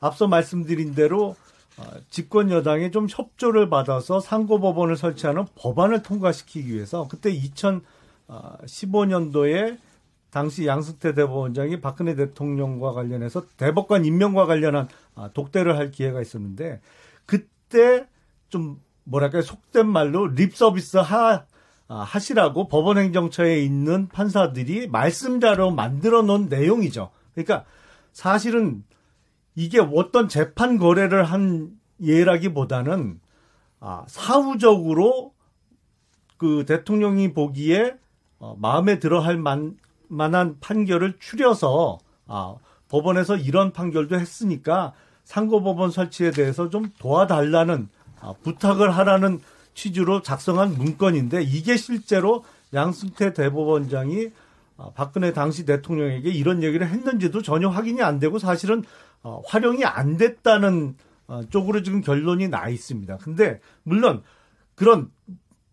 [0.00, 1.36] 앞서 말씀드린 대로
[1.76, 9.78] 어, 집권 여당이 좀 협조를 받아서 상고법원을 설치하는 법안을 통과시키기 위해서 그때 2015년도에
[10.30, 16.80] 당시 양승태 대법원장이 박근혜 대통령과 관련해서 대법관 임명과 관련한 아, 독대를 할 기회가 있었는데
[17.26, 18.06] 그때
[18.48, 21.46] 좀 뭐랄까요 속된 말로 립 서비스 하
[21.90, 27.10] 아, 하시라고 법원 행정처에 있는 판사들이 말씀자로 만들어 놓은 내용이죠.
[27.34, 27.64] 그러니까
[28.12, 28.84] 사실은
[29.54, 31.70] 이게 어떤 재판 거래를 한
[32.02, 33.20] 예라기보다는
[33.80, 35.32] 아, 사후적으로
[36.36, 37.96] 그 대통령이 보기에
[38.38, 39.76] 어, 마음에 들어 할 만,
[40.08, 42.56] 만한 판결을 추려서 아,
[42.88, 44.92] 법원에서 이런 판결도 했으니까
[45.24, 47.88] 상고법원 설치에 대해서 좀 도와달라는
[48.20, 49.40] 아, 부탁을 하라는
[49.74, 52.44] 취지로 작성한 문건인데 이게 실제로
[52.74, 54.30] 양승태 대법원장이
[54.76, 58.84] 아, 박근혜 당시 대통령에게 이런 얘기를 했는지도 전혀 확인이 안 되고 사실은
[59.22, 63.18] 어, 활용이 안 됐다는 어, 쪽으로 지금 결론이 나 있습니다.
[63.18, 64.22] 근데 물론
[64.74, 65.10] 그런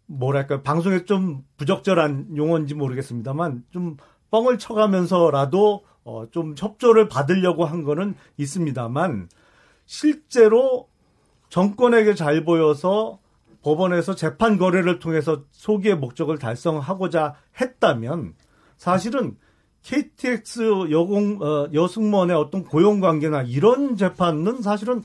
[0.08, 3.98] 뭐랄까 방송에 좀 부적절한 용어인지 모르겠습니다만 좀
[4.36, 9.30] 뻥을 쳐가면서라도 어, 좀 협조를 받으려고 한 거는 있습니다만
[9.86, 10.89] 실제로
[11.48, 13.19] 정권에게 잘 보여서
[13.62, 18.36] 법원에서 재판 거래를 통해서 소기의 목적을 달성하고자 했다면
[18.76, 19.38] 사실은
[19.84, 25.02] KTX 여공 어, 여승무원의 어떤 고용 관계나 이런 재판은 사실은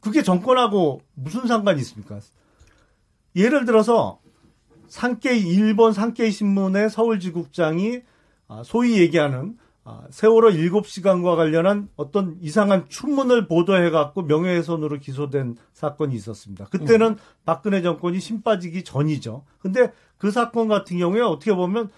[0.00, 2.18] 그게 정권하고 무슨 상관이 있습니까?
[3.36, 4.18] 예를 들어서
[4.88, 8.15] 산케이 일본 산케이 신문의 서울지국장이 아,
[8.64, 9.56] 소위 얘기하는
[9.88, 16.64] 아, 세월호 7시간과 관련한 어떤 이상한 추문을 보도해 갖고 명예훼손으로 기소된 사건이 있었습니다.
[16.66, 19.44] 그때는 박근혜 정권이 심 빠지기 전이죠.
[19.60, 21.90] 근데 그 사건 같은 경우에 어떻게 보면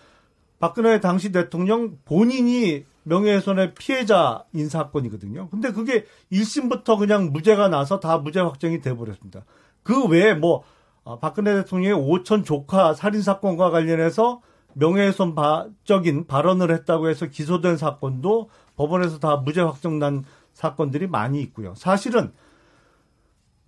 [0.59, 5.49] 박근혜 당시 대통령 본인이 명예훼손의 피해자인 사건이거든요.
[5.49, 9.47] 근데 그게 1심부터 그냥 무죄가 나서 다 무죄 확정이 돼버렸습니다.
[9.83, 10.63] 그 외에 뭐
[11.05, 14.43] 아, 박근혜 대통령의 오천 조카 살인 사건과 관련해서
[14.75, 21.75] 명예훼손적인 발언을 했다고 해서 기소된 사건도 법원에서 다 무죄 확정난 사건들이 많이 있고요.
[21.77, 22.33] 사실은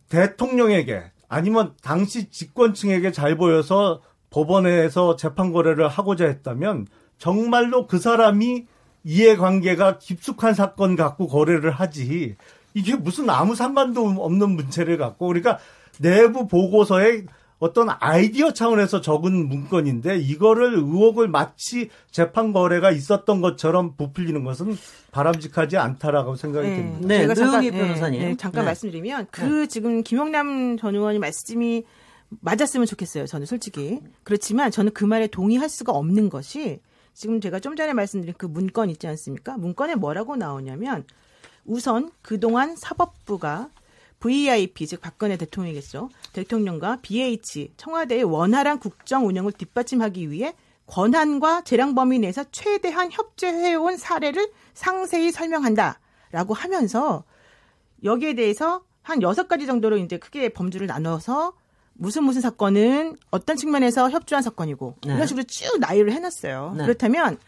[0.08, 6.86] 대통령에게 아니면 당시 집권층에게 잘 보여서 법원에서 재판 거래를 하고자 했다면
[7.18, 8.66] 정말로 그 사람이
[9.04, 12.36] 이해관계가 깊숙한 사건 갖고 거래를 하지
[12.74, 15.58] 이게 무슨 아무 상관도 없는 문제를 갖고 그러니까
[15.98, 17.24] 내부 보고서에
[17.60, 24.76] 어떤 아이디어 차원에서 적은 문건인데 이거를 의혹을 마치 재판 거래가 있었던 것처럼 부풀리는 것은
[25.12, 26.76] 바람직하지 않다라고 생각이 네.
[26.76, 27.06] 듭니다.
[27.06, 28.20] 네, 제가 잠깐, 노영희 변호사님.
[28.20, 28.66] 네, 네, 잠깐 네.
[28.66, 31.84] 말씀드리면 그 지금 김용남 전 의원이 말씀이
[32.40, 33.26] 맞았으면 좋겠어요.
[33.26, 36.80] 저는 솔직히 그렇지만 저는 그 말에 동의할 수가 없는 것이
[37.12, 39.58] 지금 제가 좀 전에 말씀드린 그 문건 있지 않습니까?
[39.58, 41.04] 문건에 뭐라고 나오냐면
[41.66, 43.68] 우선 그동안 사법부가
[44.20, 46.08] VIP 즉 박근혜 대통령이겠죠.
[46.32, 50.54] 대통령과 BH 청와대의 원활한 국정 운영을 뒷받침하기 위해
[50.86, 57.24] 권한과 재량 범위 내에서 최대한 협조해온 사례를 상세히 설명한다라고 하면서
[58.02, 61.54] 여기에 대해서 한 여섯 가지 정도로 이제 크게 범주를 나눠서
[61.94, 65.14] 무슨 무슨 사건은 어떤 측면에서 협조한 사건이고 네.
[65.14, 66.74] 이런 식으로 쭉 나열을 해놨어요.
[66.78, 66.84] 네.
[66.84, 67.38] 그렇다면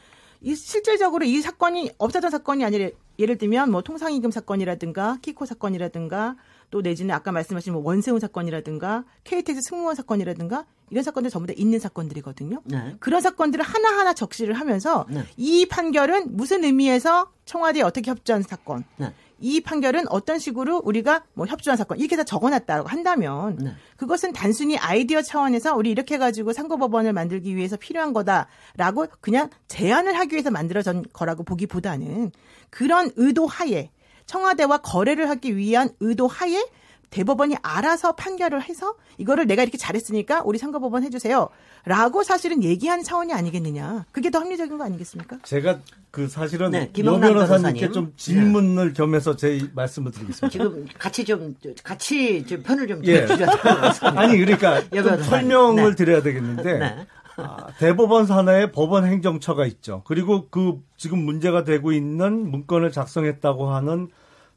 [0.40, 6.36] 이 실질적으로 이 사건이 없었던 사건이 아니라 예를 들면 뭐 통상임금 사건이라든가 키코 사건이라든가
[6.72, 11.78] 또 내지는 아까 말씀하신 뭐 원세훈 사건이라든가 KTX 승무원 사건이라든가 이런 사건들 전부 다 있는
[11.78, 12.62] 사건들이거든요.
[12.64, 12.96] 네.
[12.98, 15.22] 그런 사건들을 하나하나 적시를 하면서 네.
[15.36, 19.12] 이 판결은 무슨 의미에서 청와대에 어떻게 협조한 사건, 네.
[19.38, 23.74] 이 판결은 어떤 식으로 우리가 뭐 협조한 사건 이렇게 다 적어놨다고 한다면 네.
[23.96, 30.34] 그것은 단순히 아이디어 차원에서 우리 이렇게 가지고 상고법원을 만들기 위해서 필요한 거다라고 그냥 제안을 하기
[30.34, 32.32] 위해서 만들어진 거라고 보기보다는
[32.70, 33.90] 그런 의도 하에
[34.32, 36.64] 청와대와 거래를 하기 위한 의도 하에
[37.10, 41.50] 대법원이 알아서 판결을 해서 이거를 내가 이렇게 잘했으니까 우리 상고법원 해주세요.
[41.84, 44.06] 라고 사실은 얘기하는 차원이 아니겠느냐.
[44.12, 45.40] 그게 더 합리적인 거 아니겠습니까?
[45.42, 47.92] 제가 그 사실은 네, 여 김영남 변호사님께 변호사님.
[47.92, 50.48] 좀 질문을 겸해서 제 말씀을 드리겠습니다.
[50.48, 53.26] 지금 같이 좀 같이 좀 편을 좀 예.
[53.26, 54.80] 주셔서 아니 그러니까.
[55.28, 55.94] 설명을 네.
[55.94, 57.06] 드려야 되겠는데 네.
[57.36, 60.02] 아, 대법원 산하에 법원 행정처가 있죠.
[60.06, 64.08] 그리고 그 지금 문제가 되고 있는 문건을 작성했다고 하는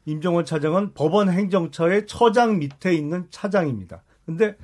[0.06, 4.02] 임종원 차장은 법원 행정처의 처장 밑에 있는 차장입니다.
[4.24, 4.56] 근데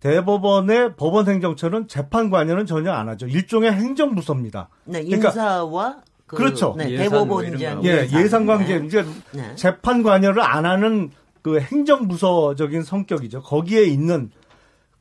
[0.00, 3.26] 대법원의 법원 행정처는 재판 관여는 전혀 안 하죠.
[3.26, 4.68] 일종의 행정부서입니다.
[4.84, 6.74] 네, 그러니까 인사와 그, 그렇죠.
[6.76, 7.84] 네, 예산 뭐 대법원장.
[7.84, 8.86] 예, 예산 관계 네.
[8.86, 9.54] 이제 네.
[9.54, 11.10] 재판 관여를 안 하는
[11.42, 13.42] 그 행정부서적인 성격이죠.
[13.42, 14.30] 거기에 있는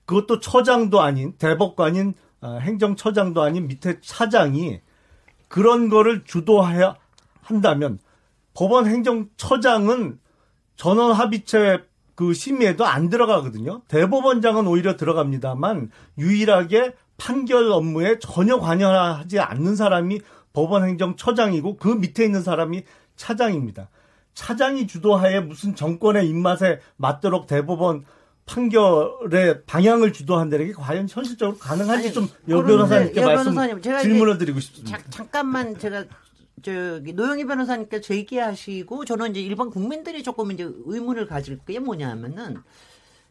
[0.06, 4.80] 그것도 처장도 아닌 대법관인 어, 행정처장도 아닌 밑에 차장이
[5.48, 6.96] 그런 거를 주도해야
[7.42, 8.00] 한다면
[8.56, 10.20] 법원 행정처장은
[10.78, 11.84] 전원 합의체
[12.16, 13.82] 그 심의에도 안 들어가거든요.
[13.90, 20.22] 대법원장은 오히려 들어갑니다만 유일하게 판결 업무에 전혀 관여하지 않는 사람이
[20.54, 22.84] 법원 행정처장이고 그 밑에 있는 사람이
[23.18, 23.90] 차장입니다.
[24.34, 28.06] 차장이 주도하에 무슨 정권의 입맛에 맞도록 대법원
[28.46, 34.38] 판결의 방향을 주도한다는 게 과연 현실적으로 가능한지 아니, 좀여 그런데 변호사님께 여 말씀 제가 질문을
[34.38, 34.98] 드리고 싶습니다.
[34.98, 36.06] 자- 잠깐만 제가
[36.66, 42.64] 저기 노영희 변호사님께서 얘기하시고 저는 이제 일반 국민들이 조금 이제 의문을 가질 게 뭐냐면은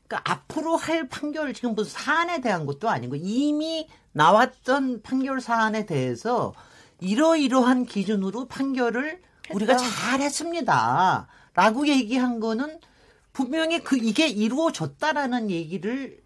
[0.07, 6.55] 그러니까 앞으로 할 판결 지금 무슨 사안에 대한 것도 아니고 이미 나왔던 판결 사안에 대해서
[7.01, 9.21] 이러이러한 기준으로 판결을
[9.51, 11.27] 우리가 잘했습니다.
[11.55, 12.79] 라고 얘기한 거는
[13.33, 16.23] 분명히 그 이게 이루어졌다라는 얘기를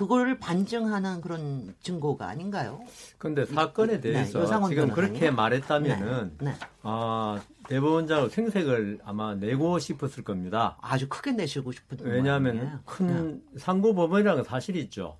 [0.00, 2.80] 그거를 반증하는 그런 증거가 아닌가요?
[3.18, 4.88] 근데 사건에 네, 대해서 요상원 지금.
[4.92, 6.54] 그렇게 말했다면은 네, 네.
[6.82, 10.78] 아, 대법원장을 생색을 아마 내고 싶었을 겁니다.
[10.80, 12.76] 아주 크게 내시고 싶은 왜냐하면 모양이에요.
[12.76, 12.80] 네.
[12.86, 15.18] 큰 상고법원이라는 건 사실이 있죠.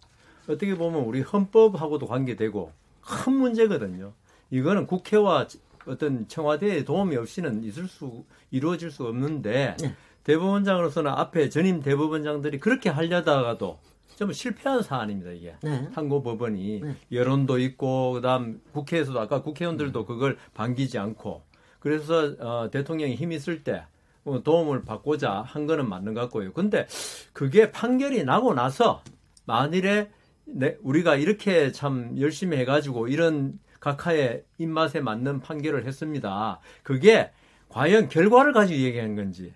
[0.49, 4.14] 어떻게 보면 우리 헌법하고도 관계되고 큰 문제거든요.
[4.51, 5.47] 이거는 국회와
[5.85, 9.95] 어떤 청와대의 도움이 없이는 있을 수 이루어질 수 없는데 네.
[10.25, 13.79] 대법원장으로서는 앞에 전임 대법원장들이 그렇게 하려다가도
[14.20, 15.88] 좀 실패한 사안입니다 이게 네.
[15.94, 16.94] 상고 법원이 네.
[17.11, 21.42] 여론도 있고 그다음 국회에서도 아까 국회의원들도 그걸 반기지 않고
[21.78, 23.83] 그래서 어, 대통령이 힘 있을 때
[24.26, 26.52] 어, 도움을 받고자 한 거는 맞는 것 같고요.
[26.52, 26.87] 근데
[27.33, 29.02] 그게 판결이 나고 나서
[29.46, 30.11] 만일에
[30.44, 36.61] 네, 우리가 이렇게 참 열심히 해가지고 이런 각하의 입맛에 맞는 판결을 했습니다.
[36.83, 37.30] 그게
[37.70, 39.54] 과연 결과를 가지고 얘기하는 건지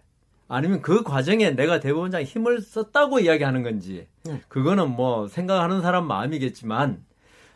[0.49, 4.41] 아니면 그 과정에 내가 대법원장 힘을 썼다고 이야기하는 건지 네.
[4.49, 7.03] 그거는 뭐 생각하는 사람 마음이겠지만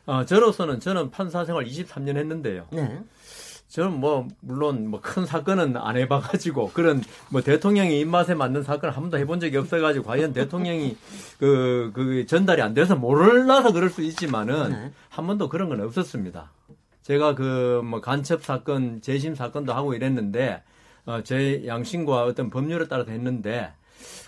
[0.06, 2.66] 어, 저로서는 저는 판사 생활 23년 했는데요.
[2.70, 3.00] 네.
[3.68, 9.02] 저는 뭐 물론 뭐 큰 사건은 안 해봐가지고 그런 뭐 대통령의 입맛에 맞는 사건을 한
[9.02, 10.96] 번도 해본 적이 없어가지고 과연 대통령이
[11.38, 14.92] 그, 그 전달이 안 돼서 몰라서 그럴 수 있지만은 네.
[15.10, 16.50] 한 번도 그런 건 없었습니다.
[17.02, 20.62] 제가 그 뭐 간첩 사건, 재심 사건도 하고 이랬는데 어,
[21.24, 23.72] 제 양심과 어떤 법률에 따라서 했는데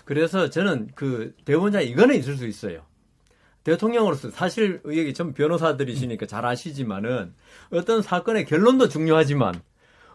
[0.05, 2.81] 그래서 저는 그 대법원장 이거는 있을 수 있어요.
[3.63, 7.33] 대통령으로서 사실 여기 전 변호사들이시니까 잘 아시지만은
[7.71, 9.53] 어떤 사건의 결론도 중요하지만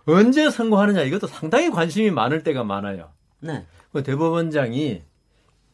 [0.07, 3.11] 언제 선고하느냐 이것도 상당히 관심이 많을 때가 많아요.
[3.41, 3.65] 네.
[3.93, 5.03] 그 대법원장이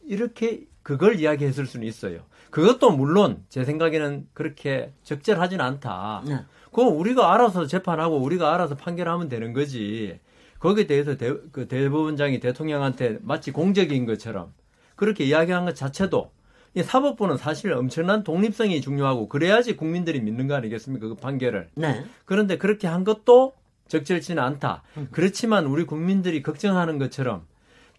[0.05, 2.21] 이렇게 그걸 이야기했을 수는 있어요.
[2.51, 6.23] 그것도 물론 제 생각에는 그렇게 적절하지는 않다.
[6.27, 6.39] 네.
[6.65, 10.19] 그거 우리가 알아서 재판하고 우리가 알아서 판결하면 되는 거지.
[10.63, 14.53] 거기에 대해서 대, 그 대법원장이 대통령한테 마치 공적인 것처럼
[14.95, 16.31] 그렇게 이야기한 것 자체도
[16.75, 21.09] 이 사법부는 사실 엄청난 독립성이 중요하고 그래야지 국민들이 믿는 거 아니겠습니까?
[21.09, 21.67] 그 판결을.
[21.75, 22.05] 네.
[22.23, 23.55] 그런데 그렇게 한 것도
[23.89, 24.83] 적절치는 않다.
[25.11, 27.45] 그렇지만 우리 국민들이 걱정하는 것처럼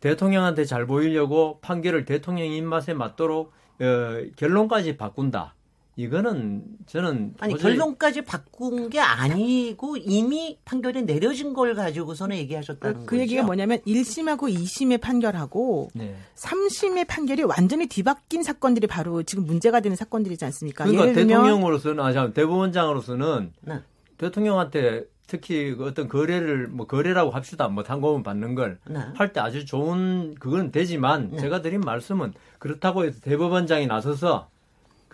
[0.00, 5.54] 대통령한테 잘 보이려고 판결을 대통령 입맛에 맞도록 어, 결론까지 바꾼다.
[5.96, 13.06] 이거는 저는 아니 도저히- 결론까지 바꾼 게 아니고 이미 판결이 내려진 걸 가지고서는 얘기하셨다는 그
[13.06, 13.20] 거죠.
[13.22, 16.16] 얘기가 뭐냐면 1심하고 2심의 판결하고 네.
[16.36, 20.84] 3심의 판결이 완전히 뒤바뀐 사건들이 바로 지금 문제가 되는 사건들이지 않습니까?
[20.84, 23.80] 그러니까 예를 들면 대통령으로서는 아, 참, 대법원장으로서는 네.
[24.18, 28.78] 대통령한테 특히 그 어떤 거래를 뭐 거래라고 합시다 뭐 단고문 받는 걸
[29.14, 29.40] 할때 네.
[29.40, 31.38] 아주 좋은 그건 되지만 네.
[31.38, 34.48] 제가 드린 말씀은 그렇다고 해서 대법원장이 나서서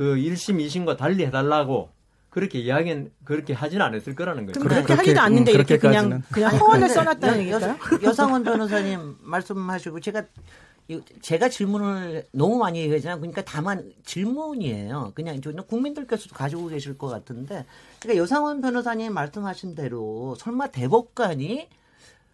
[0.01, 1.91] 그 1심 2심과 달리 해달라고
[2.31, 4.59] 그렇게 이야기는 그렇게 하진 않았을 거라는 거죠.
[4.59, 6.23] 그렇게 그렇게- 하지도 않는데 음, 이렇게 그냥.
[6.33, 7.51] 그냥 허언을 써놨다는?
[7.51, 7.61] 여-
[8.03, 10.23] 여상원 변호사님 말씀하시고 제가
[10.89, 13.19] 이- 제가 질문을 너무 많이 하잖아요.
[13.21, 15.13] 그러니까 다만 질문이에요.
[15.15, 17.67] 그냥 저는 국민들께서도 가지고 계실 것 같은데,
[18.01, 21.69] 그러니까 여상원 변호사님 말씀하신 대로 설마 대법관이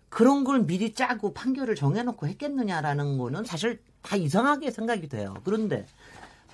[0.09, 5.35] 그런 걸 미리 짜고 판결을 정해놓고 했겠느냐라는 거는 사실 다 이상하게 생각이 돼요.
[5.45, 5.85] 그런데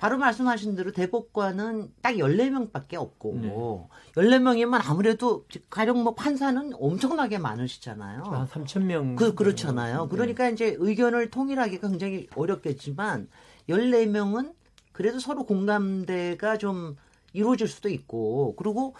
[0.03, 3.87] 바로 말씀하신 대로 대법관은 딱 14명밖에 없고
[4.17, 8.23] 14명이면 아무래도 가령 뭐 판사는 엄청나게 많으시잖아요.
[8.23, 9.15] 한 3천 명.
[9.15, 10.09] 그, 그렇잖아요.
[10.09, 13.29] 그러니까 이제 의견을 통일하기가 굉장히 어렵겠지만
[13.69, 14.53] 14명은
[14.91, 16.97] 그래도 서로 공감대가 좀
[17.31, 18.95] 이루어질 수도 있고 그리고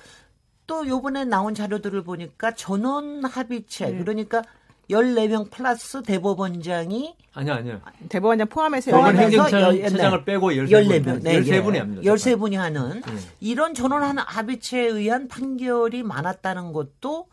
[0.68, 3.98] 또 요번에 나온 자료들을 보니까 전원 합의체 네.
[3.98, 4.42] 그러니까
[4.89, 7.82] 14명 플러스 대법원장이 아니요, 아니요.
[8.10, 9.15] 대법원장 포함해서 법원.
[9.17, 10.67] 행정처장을 빼고 13분.
[10.69, 11.80] 14명, 네, 13분이 예.
[11.80, 12.02] 합니다.
[12.04, 13.13] 13분이 하는 네.
[13.39, 17.28] 이런 전원 하나 합의체에 의한 판결이 많았다는 것도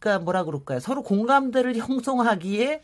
[0.00, 0.80] 그러니까 뭐라 그럴까요?
[0.80, 2.80] 서로 공감대를 형성하기에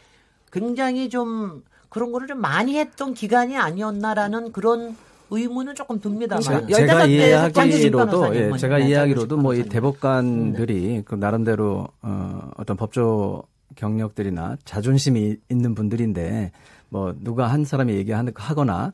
[0.53, 4.97] 굉장히 좀 그런 거를 좀 많이 했던 기간이 아니었나라는 그런
[5.33, 6.43] 의문은 조금 듭니다만.
[6.43, 8.57] 제- 열다섯 제가 이해하기로도 예.
[8.57, 13.43] 제가 네, 이해하기로도 뭐 이 대법관들이 그 나름대로 어, 어떤 법조
[13.77, 16.53] 경력들이나 자존심이 있는 분들인데
[16.89, 18.93] 뭐 누가 한 사람이 얘기하거나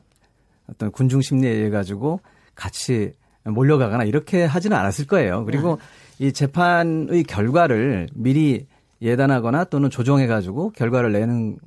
[0.69, 2.19] 어떤 군중 심리에 의해 가지고
[2.55, 3.13] 같이
[3.43, 5.45] 몰려가거나 이렇게 하지는 않았을 거예요.
[5.45, 5.77] 그리고
[6.19, 8.67] 이 재판의 결과를 미리
[9.01, 11.57] 예단하거나 또는 조정해 가지고 결과를 내는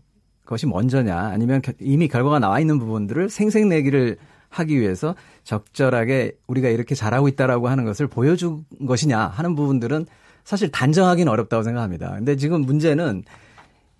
[0.44, 4.16] 것이 먼저냐 아니면 겨- 이미 결과가 나와 있는 부분들을 생색내기를
[4.48, 10.06] 하기 위해서 적절하게 우리가 이렇게 잘하고 있다라고 하는 것을 보여준 것이냐 하는 부분들은
[10.50, 12.10] 사실 단정하기는 어렵다고 생각합니다.
[12.16, 13.22] 근데 지금 문제는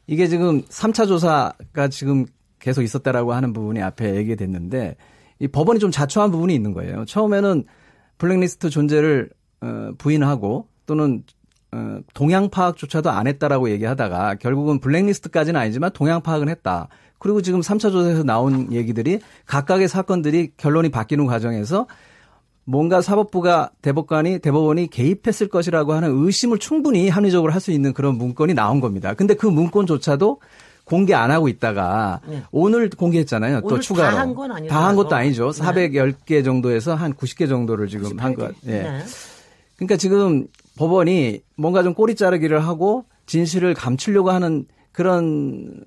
[0.09, 2.27] 이게 지금 3차 조사가 지금
[2.59, 4.97] 계속 있었다라고 하는 부분이 앞에 얘기됐는데
[5.39, 7.05] 이 법원이 좀 자초한 부분이 있는 거예요.
[7.05, 7.63] 처음에는
[8.19, 11.23] 블랙리스트 존재를 어, 부인하고 또는
[11.71, 16.89] 어, 동향 파악조차도 안 했다라고 얘기하다가 결국은 블랙리스트까지는 아니지만 동향 파악은 했다.
[17.21, 21.87] 그리고 지금 3차 조사에서 나온 얘기들이 각각의 사건들이 결론이 바뀌는 과정에서
[22.71, 28.55] 뭔가 사법부가 대법관이 대법원이 개입했을 것이라고 하는 의심을 충분히 합리적으로 할 수 있는 그런 문건이
[28.55, 29.13] 나온 겁니다.
[29.15, 30.41] 근데 그 문건조차도
[30.85, 32.43] 공개 안 하고 있다가 네.
[32.53, 33.61] 오늘 공개했잖아요.
[33.63, 34.11] 또 오늘 추가로.
[34.17, 34.73] 다 한 건 아니죠.
[34.73, 35.19] 다 한 것도 어.
[35.19, 35.51] 아니죠.
[35.53, 35.61] 네.
[35.63, 38.55] 410개 정도에서 한 90개 정도를 지금 한 것.
[38.67, 38.71] 예.
[38.83, 38.99] 네.
[39.77, 40.47] 그러니까 지금
[40.79, 45.83] 법원이 뭔가 좀 꼬리 자르기를 하고 진실을 감추려고 하는 그런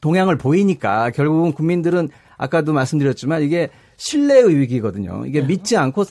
[0.00, 5.24] 동향을 보이니까 결국은 국민들은 아까도 말씀드렸지만 이게 신뢰의 위기거든요.
[5.26, 5.46] 이게 네.
[5.46, 6.04] 믿지 않고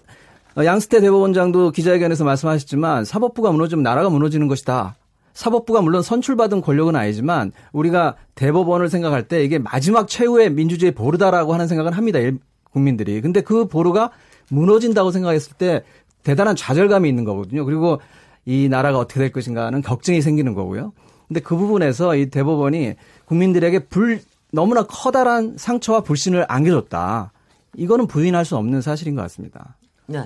[0.58, 4.96] 어, 양스태 대법원장도 기자회견에서 말씀하셨지만 사법부가 무너지면 나라가 무너지는 것이다.
[5.34, 11.68] 사법부가 물론 선출받은 권력은 아니지만 우리가 대법원을 생각할 때 이게 마지막 최후의 민주주의 보루다라고 하는
[11.68, 12.20] 생각은 합니다.
[12.20, 12.40] 일-
[12.72, 13.20] 국민들이.
[13.22, 14.12] 근데 그 보루가
[14.50, 15.84] 무너진다고 생각했을 때
[16.24, 17.66] 대단한 좌절감이 있는 거거든요.
[17.66, 18.00] 그리고
[18.46, 20.94] 이 나라가 어떻게 될 것인가 하는 걱정이 생기는 거고요.
[21.28, 22.94] 근데 그 부분에서 이 대법원이
[23.26, 24.22] 국민들에게 불,
[24.52, 27.32] 너무나 커다란 상처와 불신을 안겨줬다.
[27.78, 29.76] 이거는 부인할 수 없는 사실인 것 같습니다.
[30.08, 30.26] 네.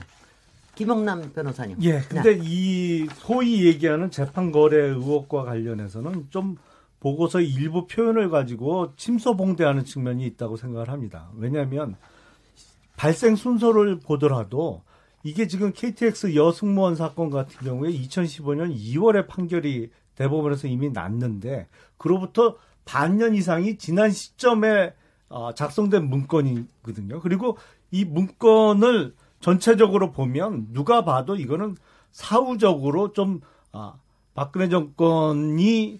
[0.75, 1.77] 김영남 변호사님.
[1.81, 2.07] 예, 네.
[2.07, 6.55] 근데 이 소위 얘기하는 재판 거래 의혹과 관련해서는 좀
[6.99, 11.29] 보고서 일부 표현을 가지고 침소봉대하는 측면이 있다고 생각을 합니다.
[11.35, 11.95] 왜냐하면
[12.95, 14.83] 발생 순서를 보더라도
[15.23, 23.35] 이게 지금 KTX 여승무원 사건 같은 경우에 2015년 2월에 판결이 대법원에서 이미 났는데 그로부터 반년
[23.35, 24.93] 이상이 지난 시점에
[25.29, 27.21] 어, 작성된 문건이거든요.
[27.21, 27.57] 그리고
[27.91, 31.77] 이 문건을 전체적으로 보면 누가 봐도 이거는
[32.11, 33.93] 사후적으로 좀 아,
[34.33, 35.99] 박근혜 정권이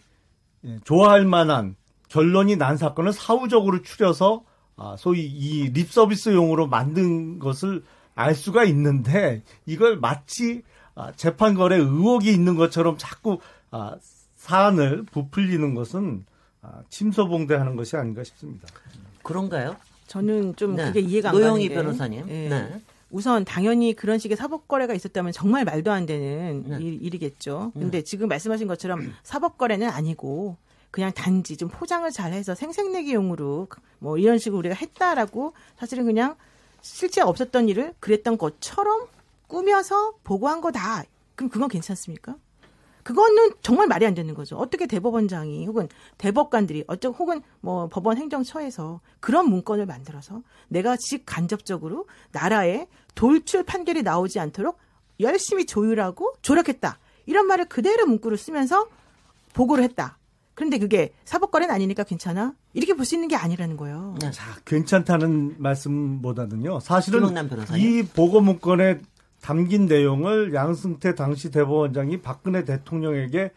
[0.65, 1.75] 예, 좋아할 만한
[2.09, 4.43] 결론이 난 사건을 사후적으로 추려서
[4.75, 7.83] 아, 소위 이 립서비스용으로 만든 것을
[8.15, 10.63] 알 수가 있는데 이걸 마치
[10.95, 13.39] 아, 재판 거래 의혹이 있는 것처럼 자꾸
[13.71, 13.95] 아,
[14.35, 16.25] 사안을 부풀리는 것은
[16.61, 18.67] 아, 침소봉대하는 것이 아닌가 싶습니다.
[19.23, 19.75] 그런가요?
[20.08, 20.86] 저는 좀 네.
[20.86, 22.29] 그게 이해가 안 가는 노영희 게 변호사님.
[22.29, 22.49] 예.
[22.49, 22.82] 네.
[23.12, 26.77] 우선 당연히 그런 식의 사법 거래가 있었다면 정말 말도 안 되는 네.
[26.79, 27.71] 일, 일이겠죠.
[27.73, 30.58] 근데 지금 말씀하신 것처럼 사법 거래는 아니고
[30.91, 33.67] 그냥 단지 좀 포장을 잘해서 생색내기용으로
[33.99, 36.36] 뭐 이런 식으로 우리가 했다라고 사실은 그냥
[36.82, 39.08] 실제 없었던 일을 그랬던 것처럼
[39.47, 41.03] 꾸며서 보고한 거다.
[41.36, 42.36] 그럼 그건 괜찮습니까?
[43.09, 44.55] 그거는 정말 말이 안 되는 거죠.
[44.55, 52.05] 어떻게 대법원장이 혹은 대법관들이 어쩌 혹은 뭐 법원 행정처에서 그런 문건을 만들어서 내가 직 간접적으로
[52.33, 54.77] 나라에 돌출 판결이 나오지 않도록
[55.21, 56.99] 열심히 조율하고 조력했다.
[57.25, 58.87] 이런 말을 그대로 문구를 쓰면서
[59.53, 60.19] 보고를 했다.
[60.53, 62.53] 그런데 그게 사법거래는 아니니까 괜찮아?
[62.75, 64.17] 이렇게 볼 수 있는 게 아니라는 거예요.
[64.21, 64.29] 네.
[64.29, 66.79] 자, 괜찮다는 말씀보다는요.
[66.81, 67.21] 사실은.
[67.79, 68.99] 이 보고 문건에
[69.41, 73.52] 담긴 내용을 양승태 당시 대법원장이 박근혜 대통령에게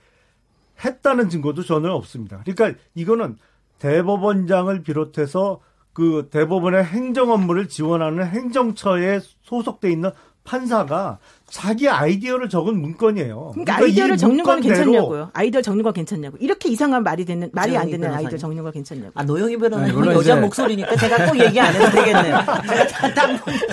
[0.84, 2.42] 했다는 증거도 전혀 없습니다.
[2.44, 3.36] 그러니까 이거는
[3.78, 5.60] 대법원장을 비롯해서
[5.92, 10.10] 그 대법원의 행정 업무를 지원하는 행정처에 소속돼 있는
[10.44, 11.18] 판사가
[11.52, 13.50] 자기 아이디어를 적은 문건이에요.
[13.52, 15.28] 그러니까, 이 아이디어를 적는 건 괜찮냐고요.
[15.34, 16.38] 아이디어 적는 건 괜찮냐고.
[16.40, 18.10] 이렇게 이상한 말이 되는 말이 안 되는.
[18.10, 19.10] 아이디어 적는 건 괜찮냐고.
[19.14, 22.36] 아, 노영희 변호사님 물론 여자 목소리니까 제가 꼭 얘기 안 해도 되겠네요.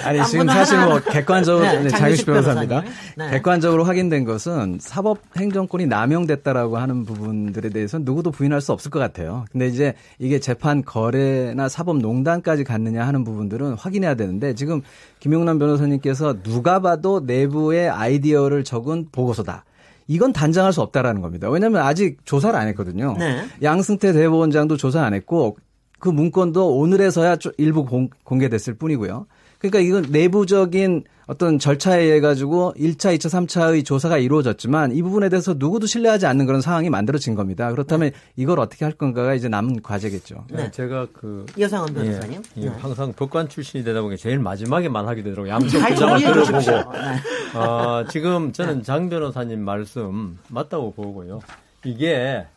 [0.04, 2.84] 아니 딴 지금 사실 뭐 객관적으로 네, 네, 장유식 변호사입니다.
[3.16, 3.30] 네.
[3.32, 9.46] 객관적으로 확인된 것은 사법 행정권이 남용됐다라고 하는 부분들에 대해서는 누구도 부인할 수 없을 것 같아요.
[9.54, 14.82] 근데 이제 이게 재판 거래나 사법 농단까지 갔느냐 하는 부분들은 확인해야 되는데 지금
[15.22, 19.66] 김용남 변호사님께서 누가 봐도 내부 의 아이디어를 적은 보고서다.
[20.08, 21.50] 이건 단정할 수 없다라는 겁니다.
[21.50, 23.16] 왜냐하면 아직 조사를 안 했거든요.
[23.18, 23.46] 네.
[23.62, 25.58] 양승태 대법원장도 조사 안 했고
[26.00, 29.28] 그 문건도 오늘에서야 좀 일부 공, 공개됐을 뿐이고요.
[29.60, 35.54] 그러니까 이건 내부적인 어떤 절차에 의해 가지고 1차, 2차, 3차의 조사가 이루어졌지만 이 부분에 대해서
[35.56, 37.70] 누구도 신뢰하지 않는 그런 상황이 만들어진 겁니다.
[37.70, 40.46] 그렇다면 이걸 어떻게 할 건가가 이제 남은 과제겠죠.
[40.50, 40.72] 네.
[40.72, 42.42] 제가 그 여상원 변호사님.
[42.58, 42.76] 예, 예, 네.
[42.80, 45.54] 항상 법관 출신이 되다 보니 제일 마지막에만 하게 되더라고요.
[45.54, 46.60] 양쪽 잘 주장을 들어보고.
[46.62, 47.20] 네.
[47.54, 51.42] 아, 지금 저는 장 변호사님 말씀 맞다고 보고요.
[51.86, 52.48] 이게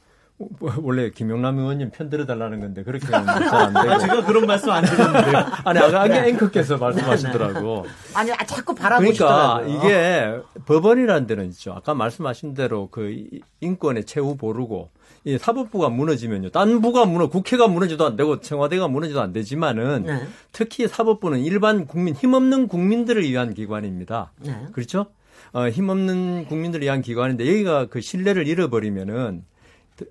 [0.82, 3.98] 원래 김용남 의원님 편 들어달라는 건데 그렇게는 잘안 되고.
[3.98, 5.36] 제가 그런 말씀 안 드렸는데요.
[5.64, 7.86] 아니 아까 아까 앵커께서 말씀하시더라고.
[8.14, 9.76] 아니, 아, 자꾸 그러니까 바라보시더라고요.
[9.78, 11.72] 이게 법원이라는 데는 있죠.
[11.72, 14.90] 아까 말씀하신 대로 그 이- 인권의 최후 보루고
[15.24, 16.50] 이 사법부가 무너지면요.
[16.50, 20.22] 딴 부가 무너 국회가 무너져도 안 되고 청와대가 무너져도 안 되지만은 네.
[20.50, 24.32] 특히 사법부는 일반 국민 힘없는 국민들을 위한 기관입니다.
[24.40, 24.66] 네.
[24.72, 25.06] 그렇죠?
[25.52, 29.44] 어, 힘없는 국민들을 위한 기관인데 여기가 그 신뢰를 잃어버리면은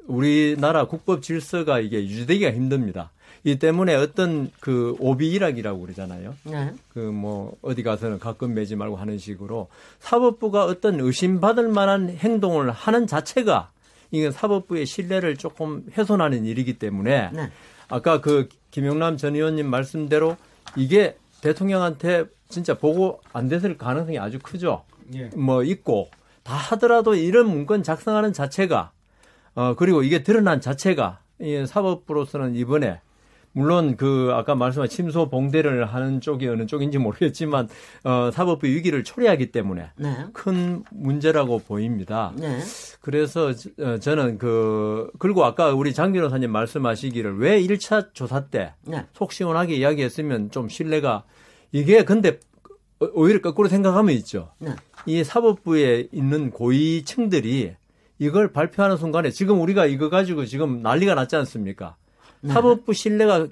[0.08, 3.12] 우리나라 국법 질서가 이게 유지되기가 힘듭니다.
[3.44, 6.36] 이 때문에 어떤 그 오비 일학이라고 그러잖아요.
[6.44, 6.74] 네.
[6.90, 9.68] 그뭐 어디 가서는 가끔 매지 말고 하는 식으로
[10.00, 13.72] 사법부가 어떤 의심받을 만한 행동을 하는 자체가
[14.12, 17.52] 이게 사법부의 신뢰를 조금 훼손하는 일이기 때문에 네.
[17.88, 20.38] 아까 그 김용남 전 의원님 말씀대로
[20.76, 24.84] 이게 대통령한테 진짜 보고 안 됐을 가능성이 아주 크죠.
[25.16, 25.30] 예.
[25.36, 26.10] 뭐 있고
[26.44, 28.92] 다 하더라도 이런 문건 작성하는 자체가
[29.56, 33.00] 어 그리고 이게 드러난 자체가 이 사법부로서는 이번에
[33.54, 37.68] 물론 그 아까 말씀하신 침소 봉대를 하는 쪽이 어느 쪽인지 모르겠지만
[38.06, 40.26] 어 사법부 위기를 초래하기 때문에 네.
[40.32, 42.32] 큰 문제라고 보입니다.
[42.38, 42.60] 네.
[43.02, 48.74] 그래서 저- 어, 저는 그 그리고 아까 우리 장 변호사님 말씀하시기를 왜 1차 조사 때
[48.88, 49.06] 네.
[49.14, 51.24] 속 시원하게 이야기했으면 좀 신뢰가
[51.74, 52.40] 이게 근데
[53.02, 54.52] 어, 오히려 거꾸로 생각하면 있죠.
[54.60, 54.72] 네.
[55.08, 57.76] 이 사법부에 있는 고위층들이
[58.22, 61.96] 이걸 발표하는 순간에 지금 우리가 이거 가지고 지금 난리가 났지 않습니까?
[62.42, 62.54] 네.
[62.54, 63.48] 사법부 신뢰가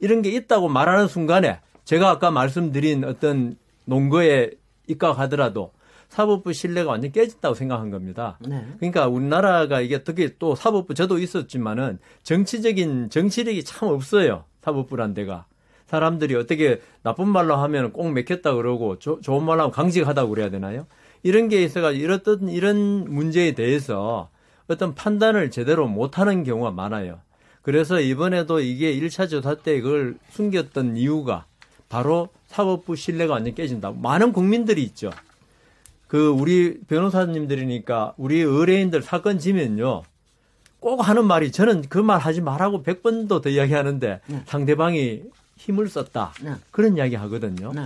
[0.00, 4.52] 이런 게 있다고 말하는 순간에 제가 아까 말씀드린 어떤 논거에
[4.88, 5.72] 입각하더라도
[6.08, 8.38] 사법부 신뢰가 완전 깨졌다고 생각한 겁니다.
[8.40, 8.66] 네.
[8.78, 14.44] 그러니까 우리나라가 이게 특히 또 사법부 저도 있었지만은 정치적인 정치력이 참 없어요.
[14.62, 15.44] 사법부란 데가.
[15.88, 20.86] 사람들이 어떻게 나쁜 말로 하면 꼭 맥혔다 그러고 조- 좋은 말로 하면 강직하다고 그래야 되나요?
[21.26, 22.76] 이런 게 있어가지고 이렇던 이런
[23.12, 24.28] 문제에 대해서
[24.68, 27.18] 어떤 판단을 제대로 못하는 경우가 많아요.
[27.62, 31.44] 그래서 이번에도 이게 1차 조사 때 이걸 숨겼던 이유가
[31.88, 33.90] 바로 사법부 신뢰가 완전 깨진다.
[33.90, 35.10] 많은 국민들이 있죠.
[36.06, 40.04] 그 우리 변호사님들이니까 우리 의뢰인들 사건 지면요.
[40.78, 44.42] 꼭 하는 말이 저는 그 말 하지 말라고 100번도 더 이야기하는데 네.
[44.46, 45.22] 상대방이
[45.56, 46.34] 힘을 썼다.
[46.44, 46.52] 네.
[46.70, 47.72] 그런 이야기 하거든요.
[47.74, 47.82] 네.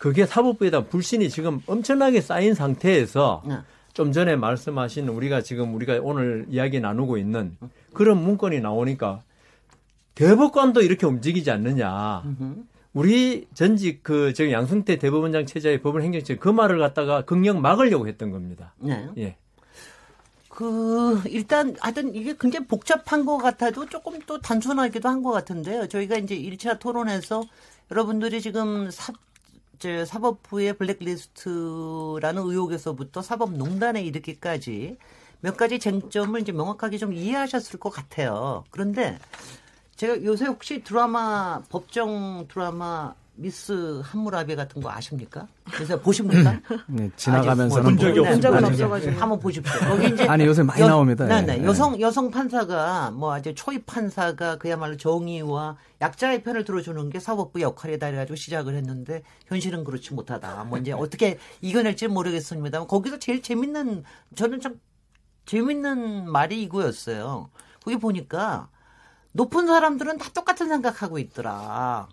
[0.00, 3.56] 그게 사법부에다 불신이 지금 엄청나게 쌓인 상태에서 네.
[3.92, 7.58] 좀 전에 말씀하신 우리가 지금 우리가 오늘 이야기 나누고 있는
[7.92, 9.22] 그런 문건이 나오니까
[10.14, 12.22] 대법관도 이렇게 움직이지 않느냐.
[12.94, 18.30] 우리 전직 그 저기 양승태 대법원장 체제의 법원 행정처 그 말을 갖다가 극령 막으려고 했던
[18.30, 18.72] 겁니다.
[18.78, 19.06] 네.
[19.18, 19.36] 예.
[20.48, 25.88] 그 일단 하여튼 이게 굉장히 복잡한 것 같아도 조금 또 단순하기도 한 것 같은데요.
[25.88, 27.42] 저희가 이제 1차 토론에서
[27.90, 29.12] 여러분들이 지금 사,
[29.80, 34.98] 저 사법부의 블랙리스트라는 의혹에서부터 사법농단에 이르기까지
[35.40, 38.64] 몇 가지 쟁점을 이제 명확하게 좀 이해하셨을 것 같아요.
[38.70, 39.18] 그런데
[39.96, 45.48] 제가 요새 혹시 드라마 법정 드라마 미스 한무라비 같은 거 아십니까?
[45.80, 46.60] 요새 보십니까?
[46.86, 48.18] 네, 지나가면서는 본 적이.
[48.20, 49.18] 없어가지고.
[49.18, 49.80] 한번 보십시오.
[49.80, 51.24] 거기 이제 아니, 요새 많이 나옵니다.
[51.24, 51.58] 네, 네.
[51.58, 51.64] 예.
[51.64, 58.08] 여성 여성 판사가 뭐 아주 초입 판사가 그야말로 정의와 약자의 편을 들어주는 게 사법부 역할이다
[58.08, 60.64] 해가지고 시작을 했는데 현실은 그렇지 못하다.
[60.64, 64.78] 뭐 이제 어떻게 이겨낼지 모르겠습니다만 거기서 제일 재밌는 저는 참
[65.46, 67.48] 재밌는 말이 이거였어요.
[67.82, 68.68] 거기 보니까
[69.32, 72.08] 높은 사람들은 다 똑같은 생각하고 있더라.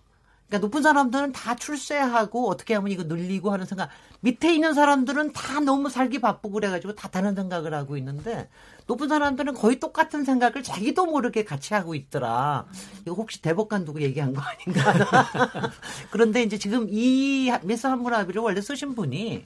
[0.47, 3.89] 그러니까 높은 사람들은 다 출세하고 어떻게 하면 이거 늘리고 하는 생각.
[4.21, 8.49] 밑에 있는 사람들은 다 너무 살기 바쁘고 그래가지고 다 다른 생각을 하고 있는데
[8.87, 12.65] 높은 사람들은 거의 똑같은 생각을 자기도 모르게 같이 하고 있더라.
[13.01, 15.71] 이거 혹시 대법관 두고 얘기한 거 아닌가?
[16.11, 19.45] 그런데 이제 지금 이 미스 한무라비를 원래 쓰신 분이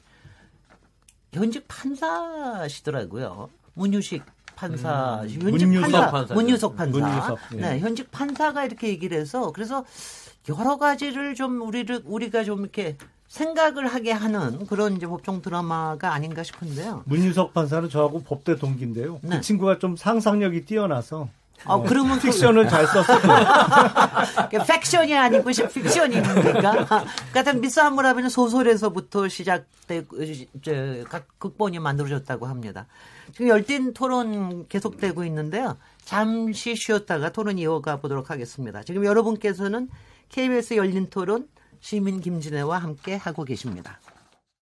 [1.34, 3.49] 현직 판사시더라고요.
[3.74, 4.24] 문유식
[4.56, 6.34] 판사, 현직 문유석 판사, 판사죠.
[6.36, 6.99] 문유석 판사.
[6.99, 7.58] 문유석, 예.
[7.58, 9.84] 네, 현직 판사가 이렇게 얘기를 해서 그래서
[10.50, 16.44] 여러 가지를 좀 우리를 우리가 좀 이렇게 생각을 하게 하는 그런 이제 법정 드라마가 아닌가
[16.44, 17.04] 싶은데요.
[17.06, 19.20] 문유석 판사는 저하고 법대 동기인데요.
[19.22, 19.38] 네.
[19.38, 21.30] 그 친구가 좀 상상력이 뛰어나서
[21.66, 23.20] 아, 그러면 그- 픽션을 잘 썼어요.
[24.50, 27.06] 그게 팩션이 아니고 픽션입니까?
[27.34, 30.18] 같은 미스 하무라비는 소설에서부터 시작되고
[30.64, 32.88] 저, 각 극본이 만들어졌다고 합니다.
[33.34, 35.78] 지금 열띤 토론 계속되고 있는데요.
[36.04, 38.82] 잠시 쉬었다가 토론 이어가 보도록 하겠습니다.
[38.84, 39.88] 지금 여러분께서는
[40.32, 41.50] KBS 열린 토론
[41.82, 44.00] 시민 김진애와 함께 하고 계십니다.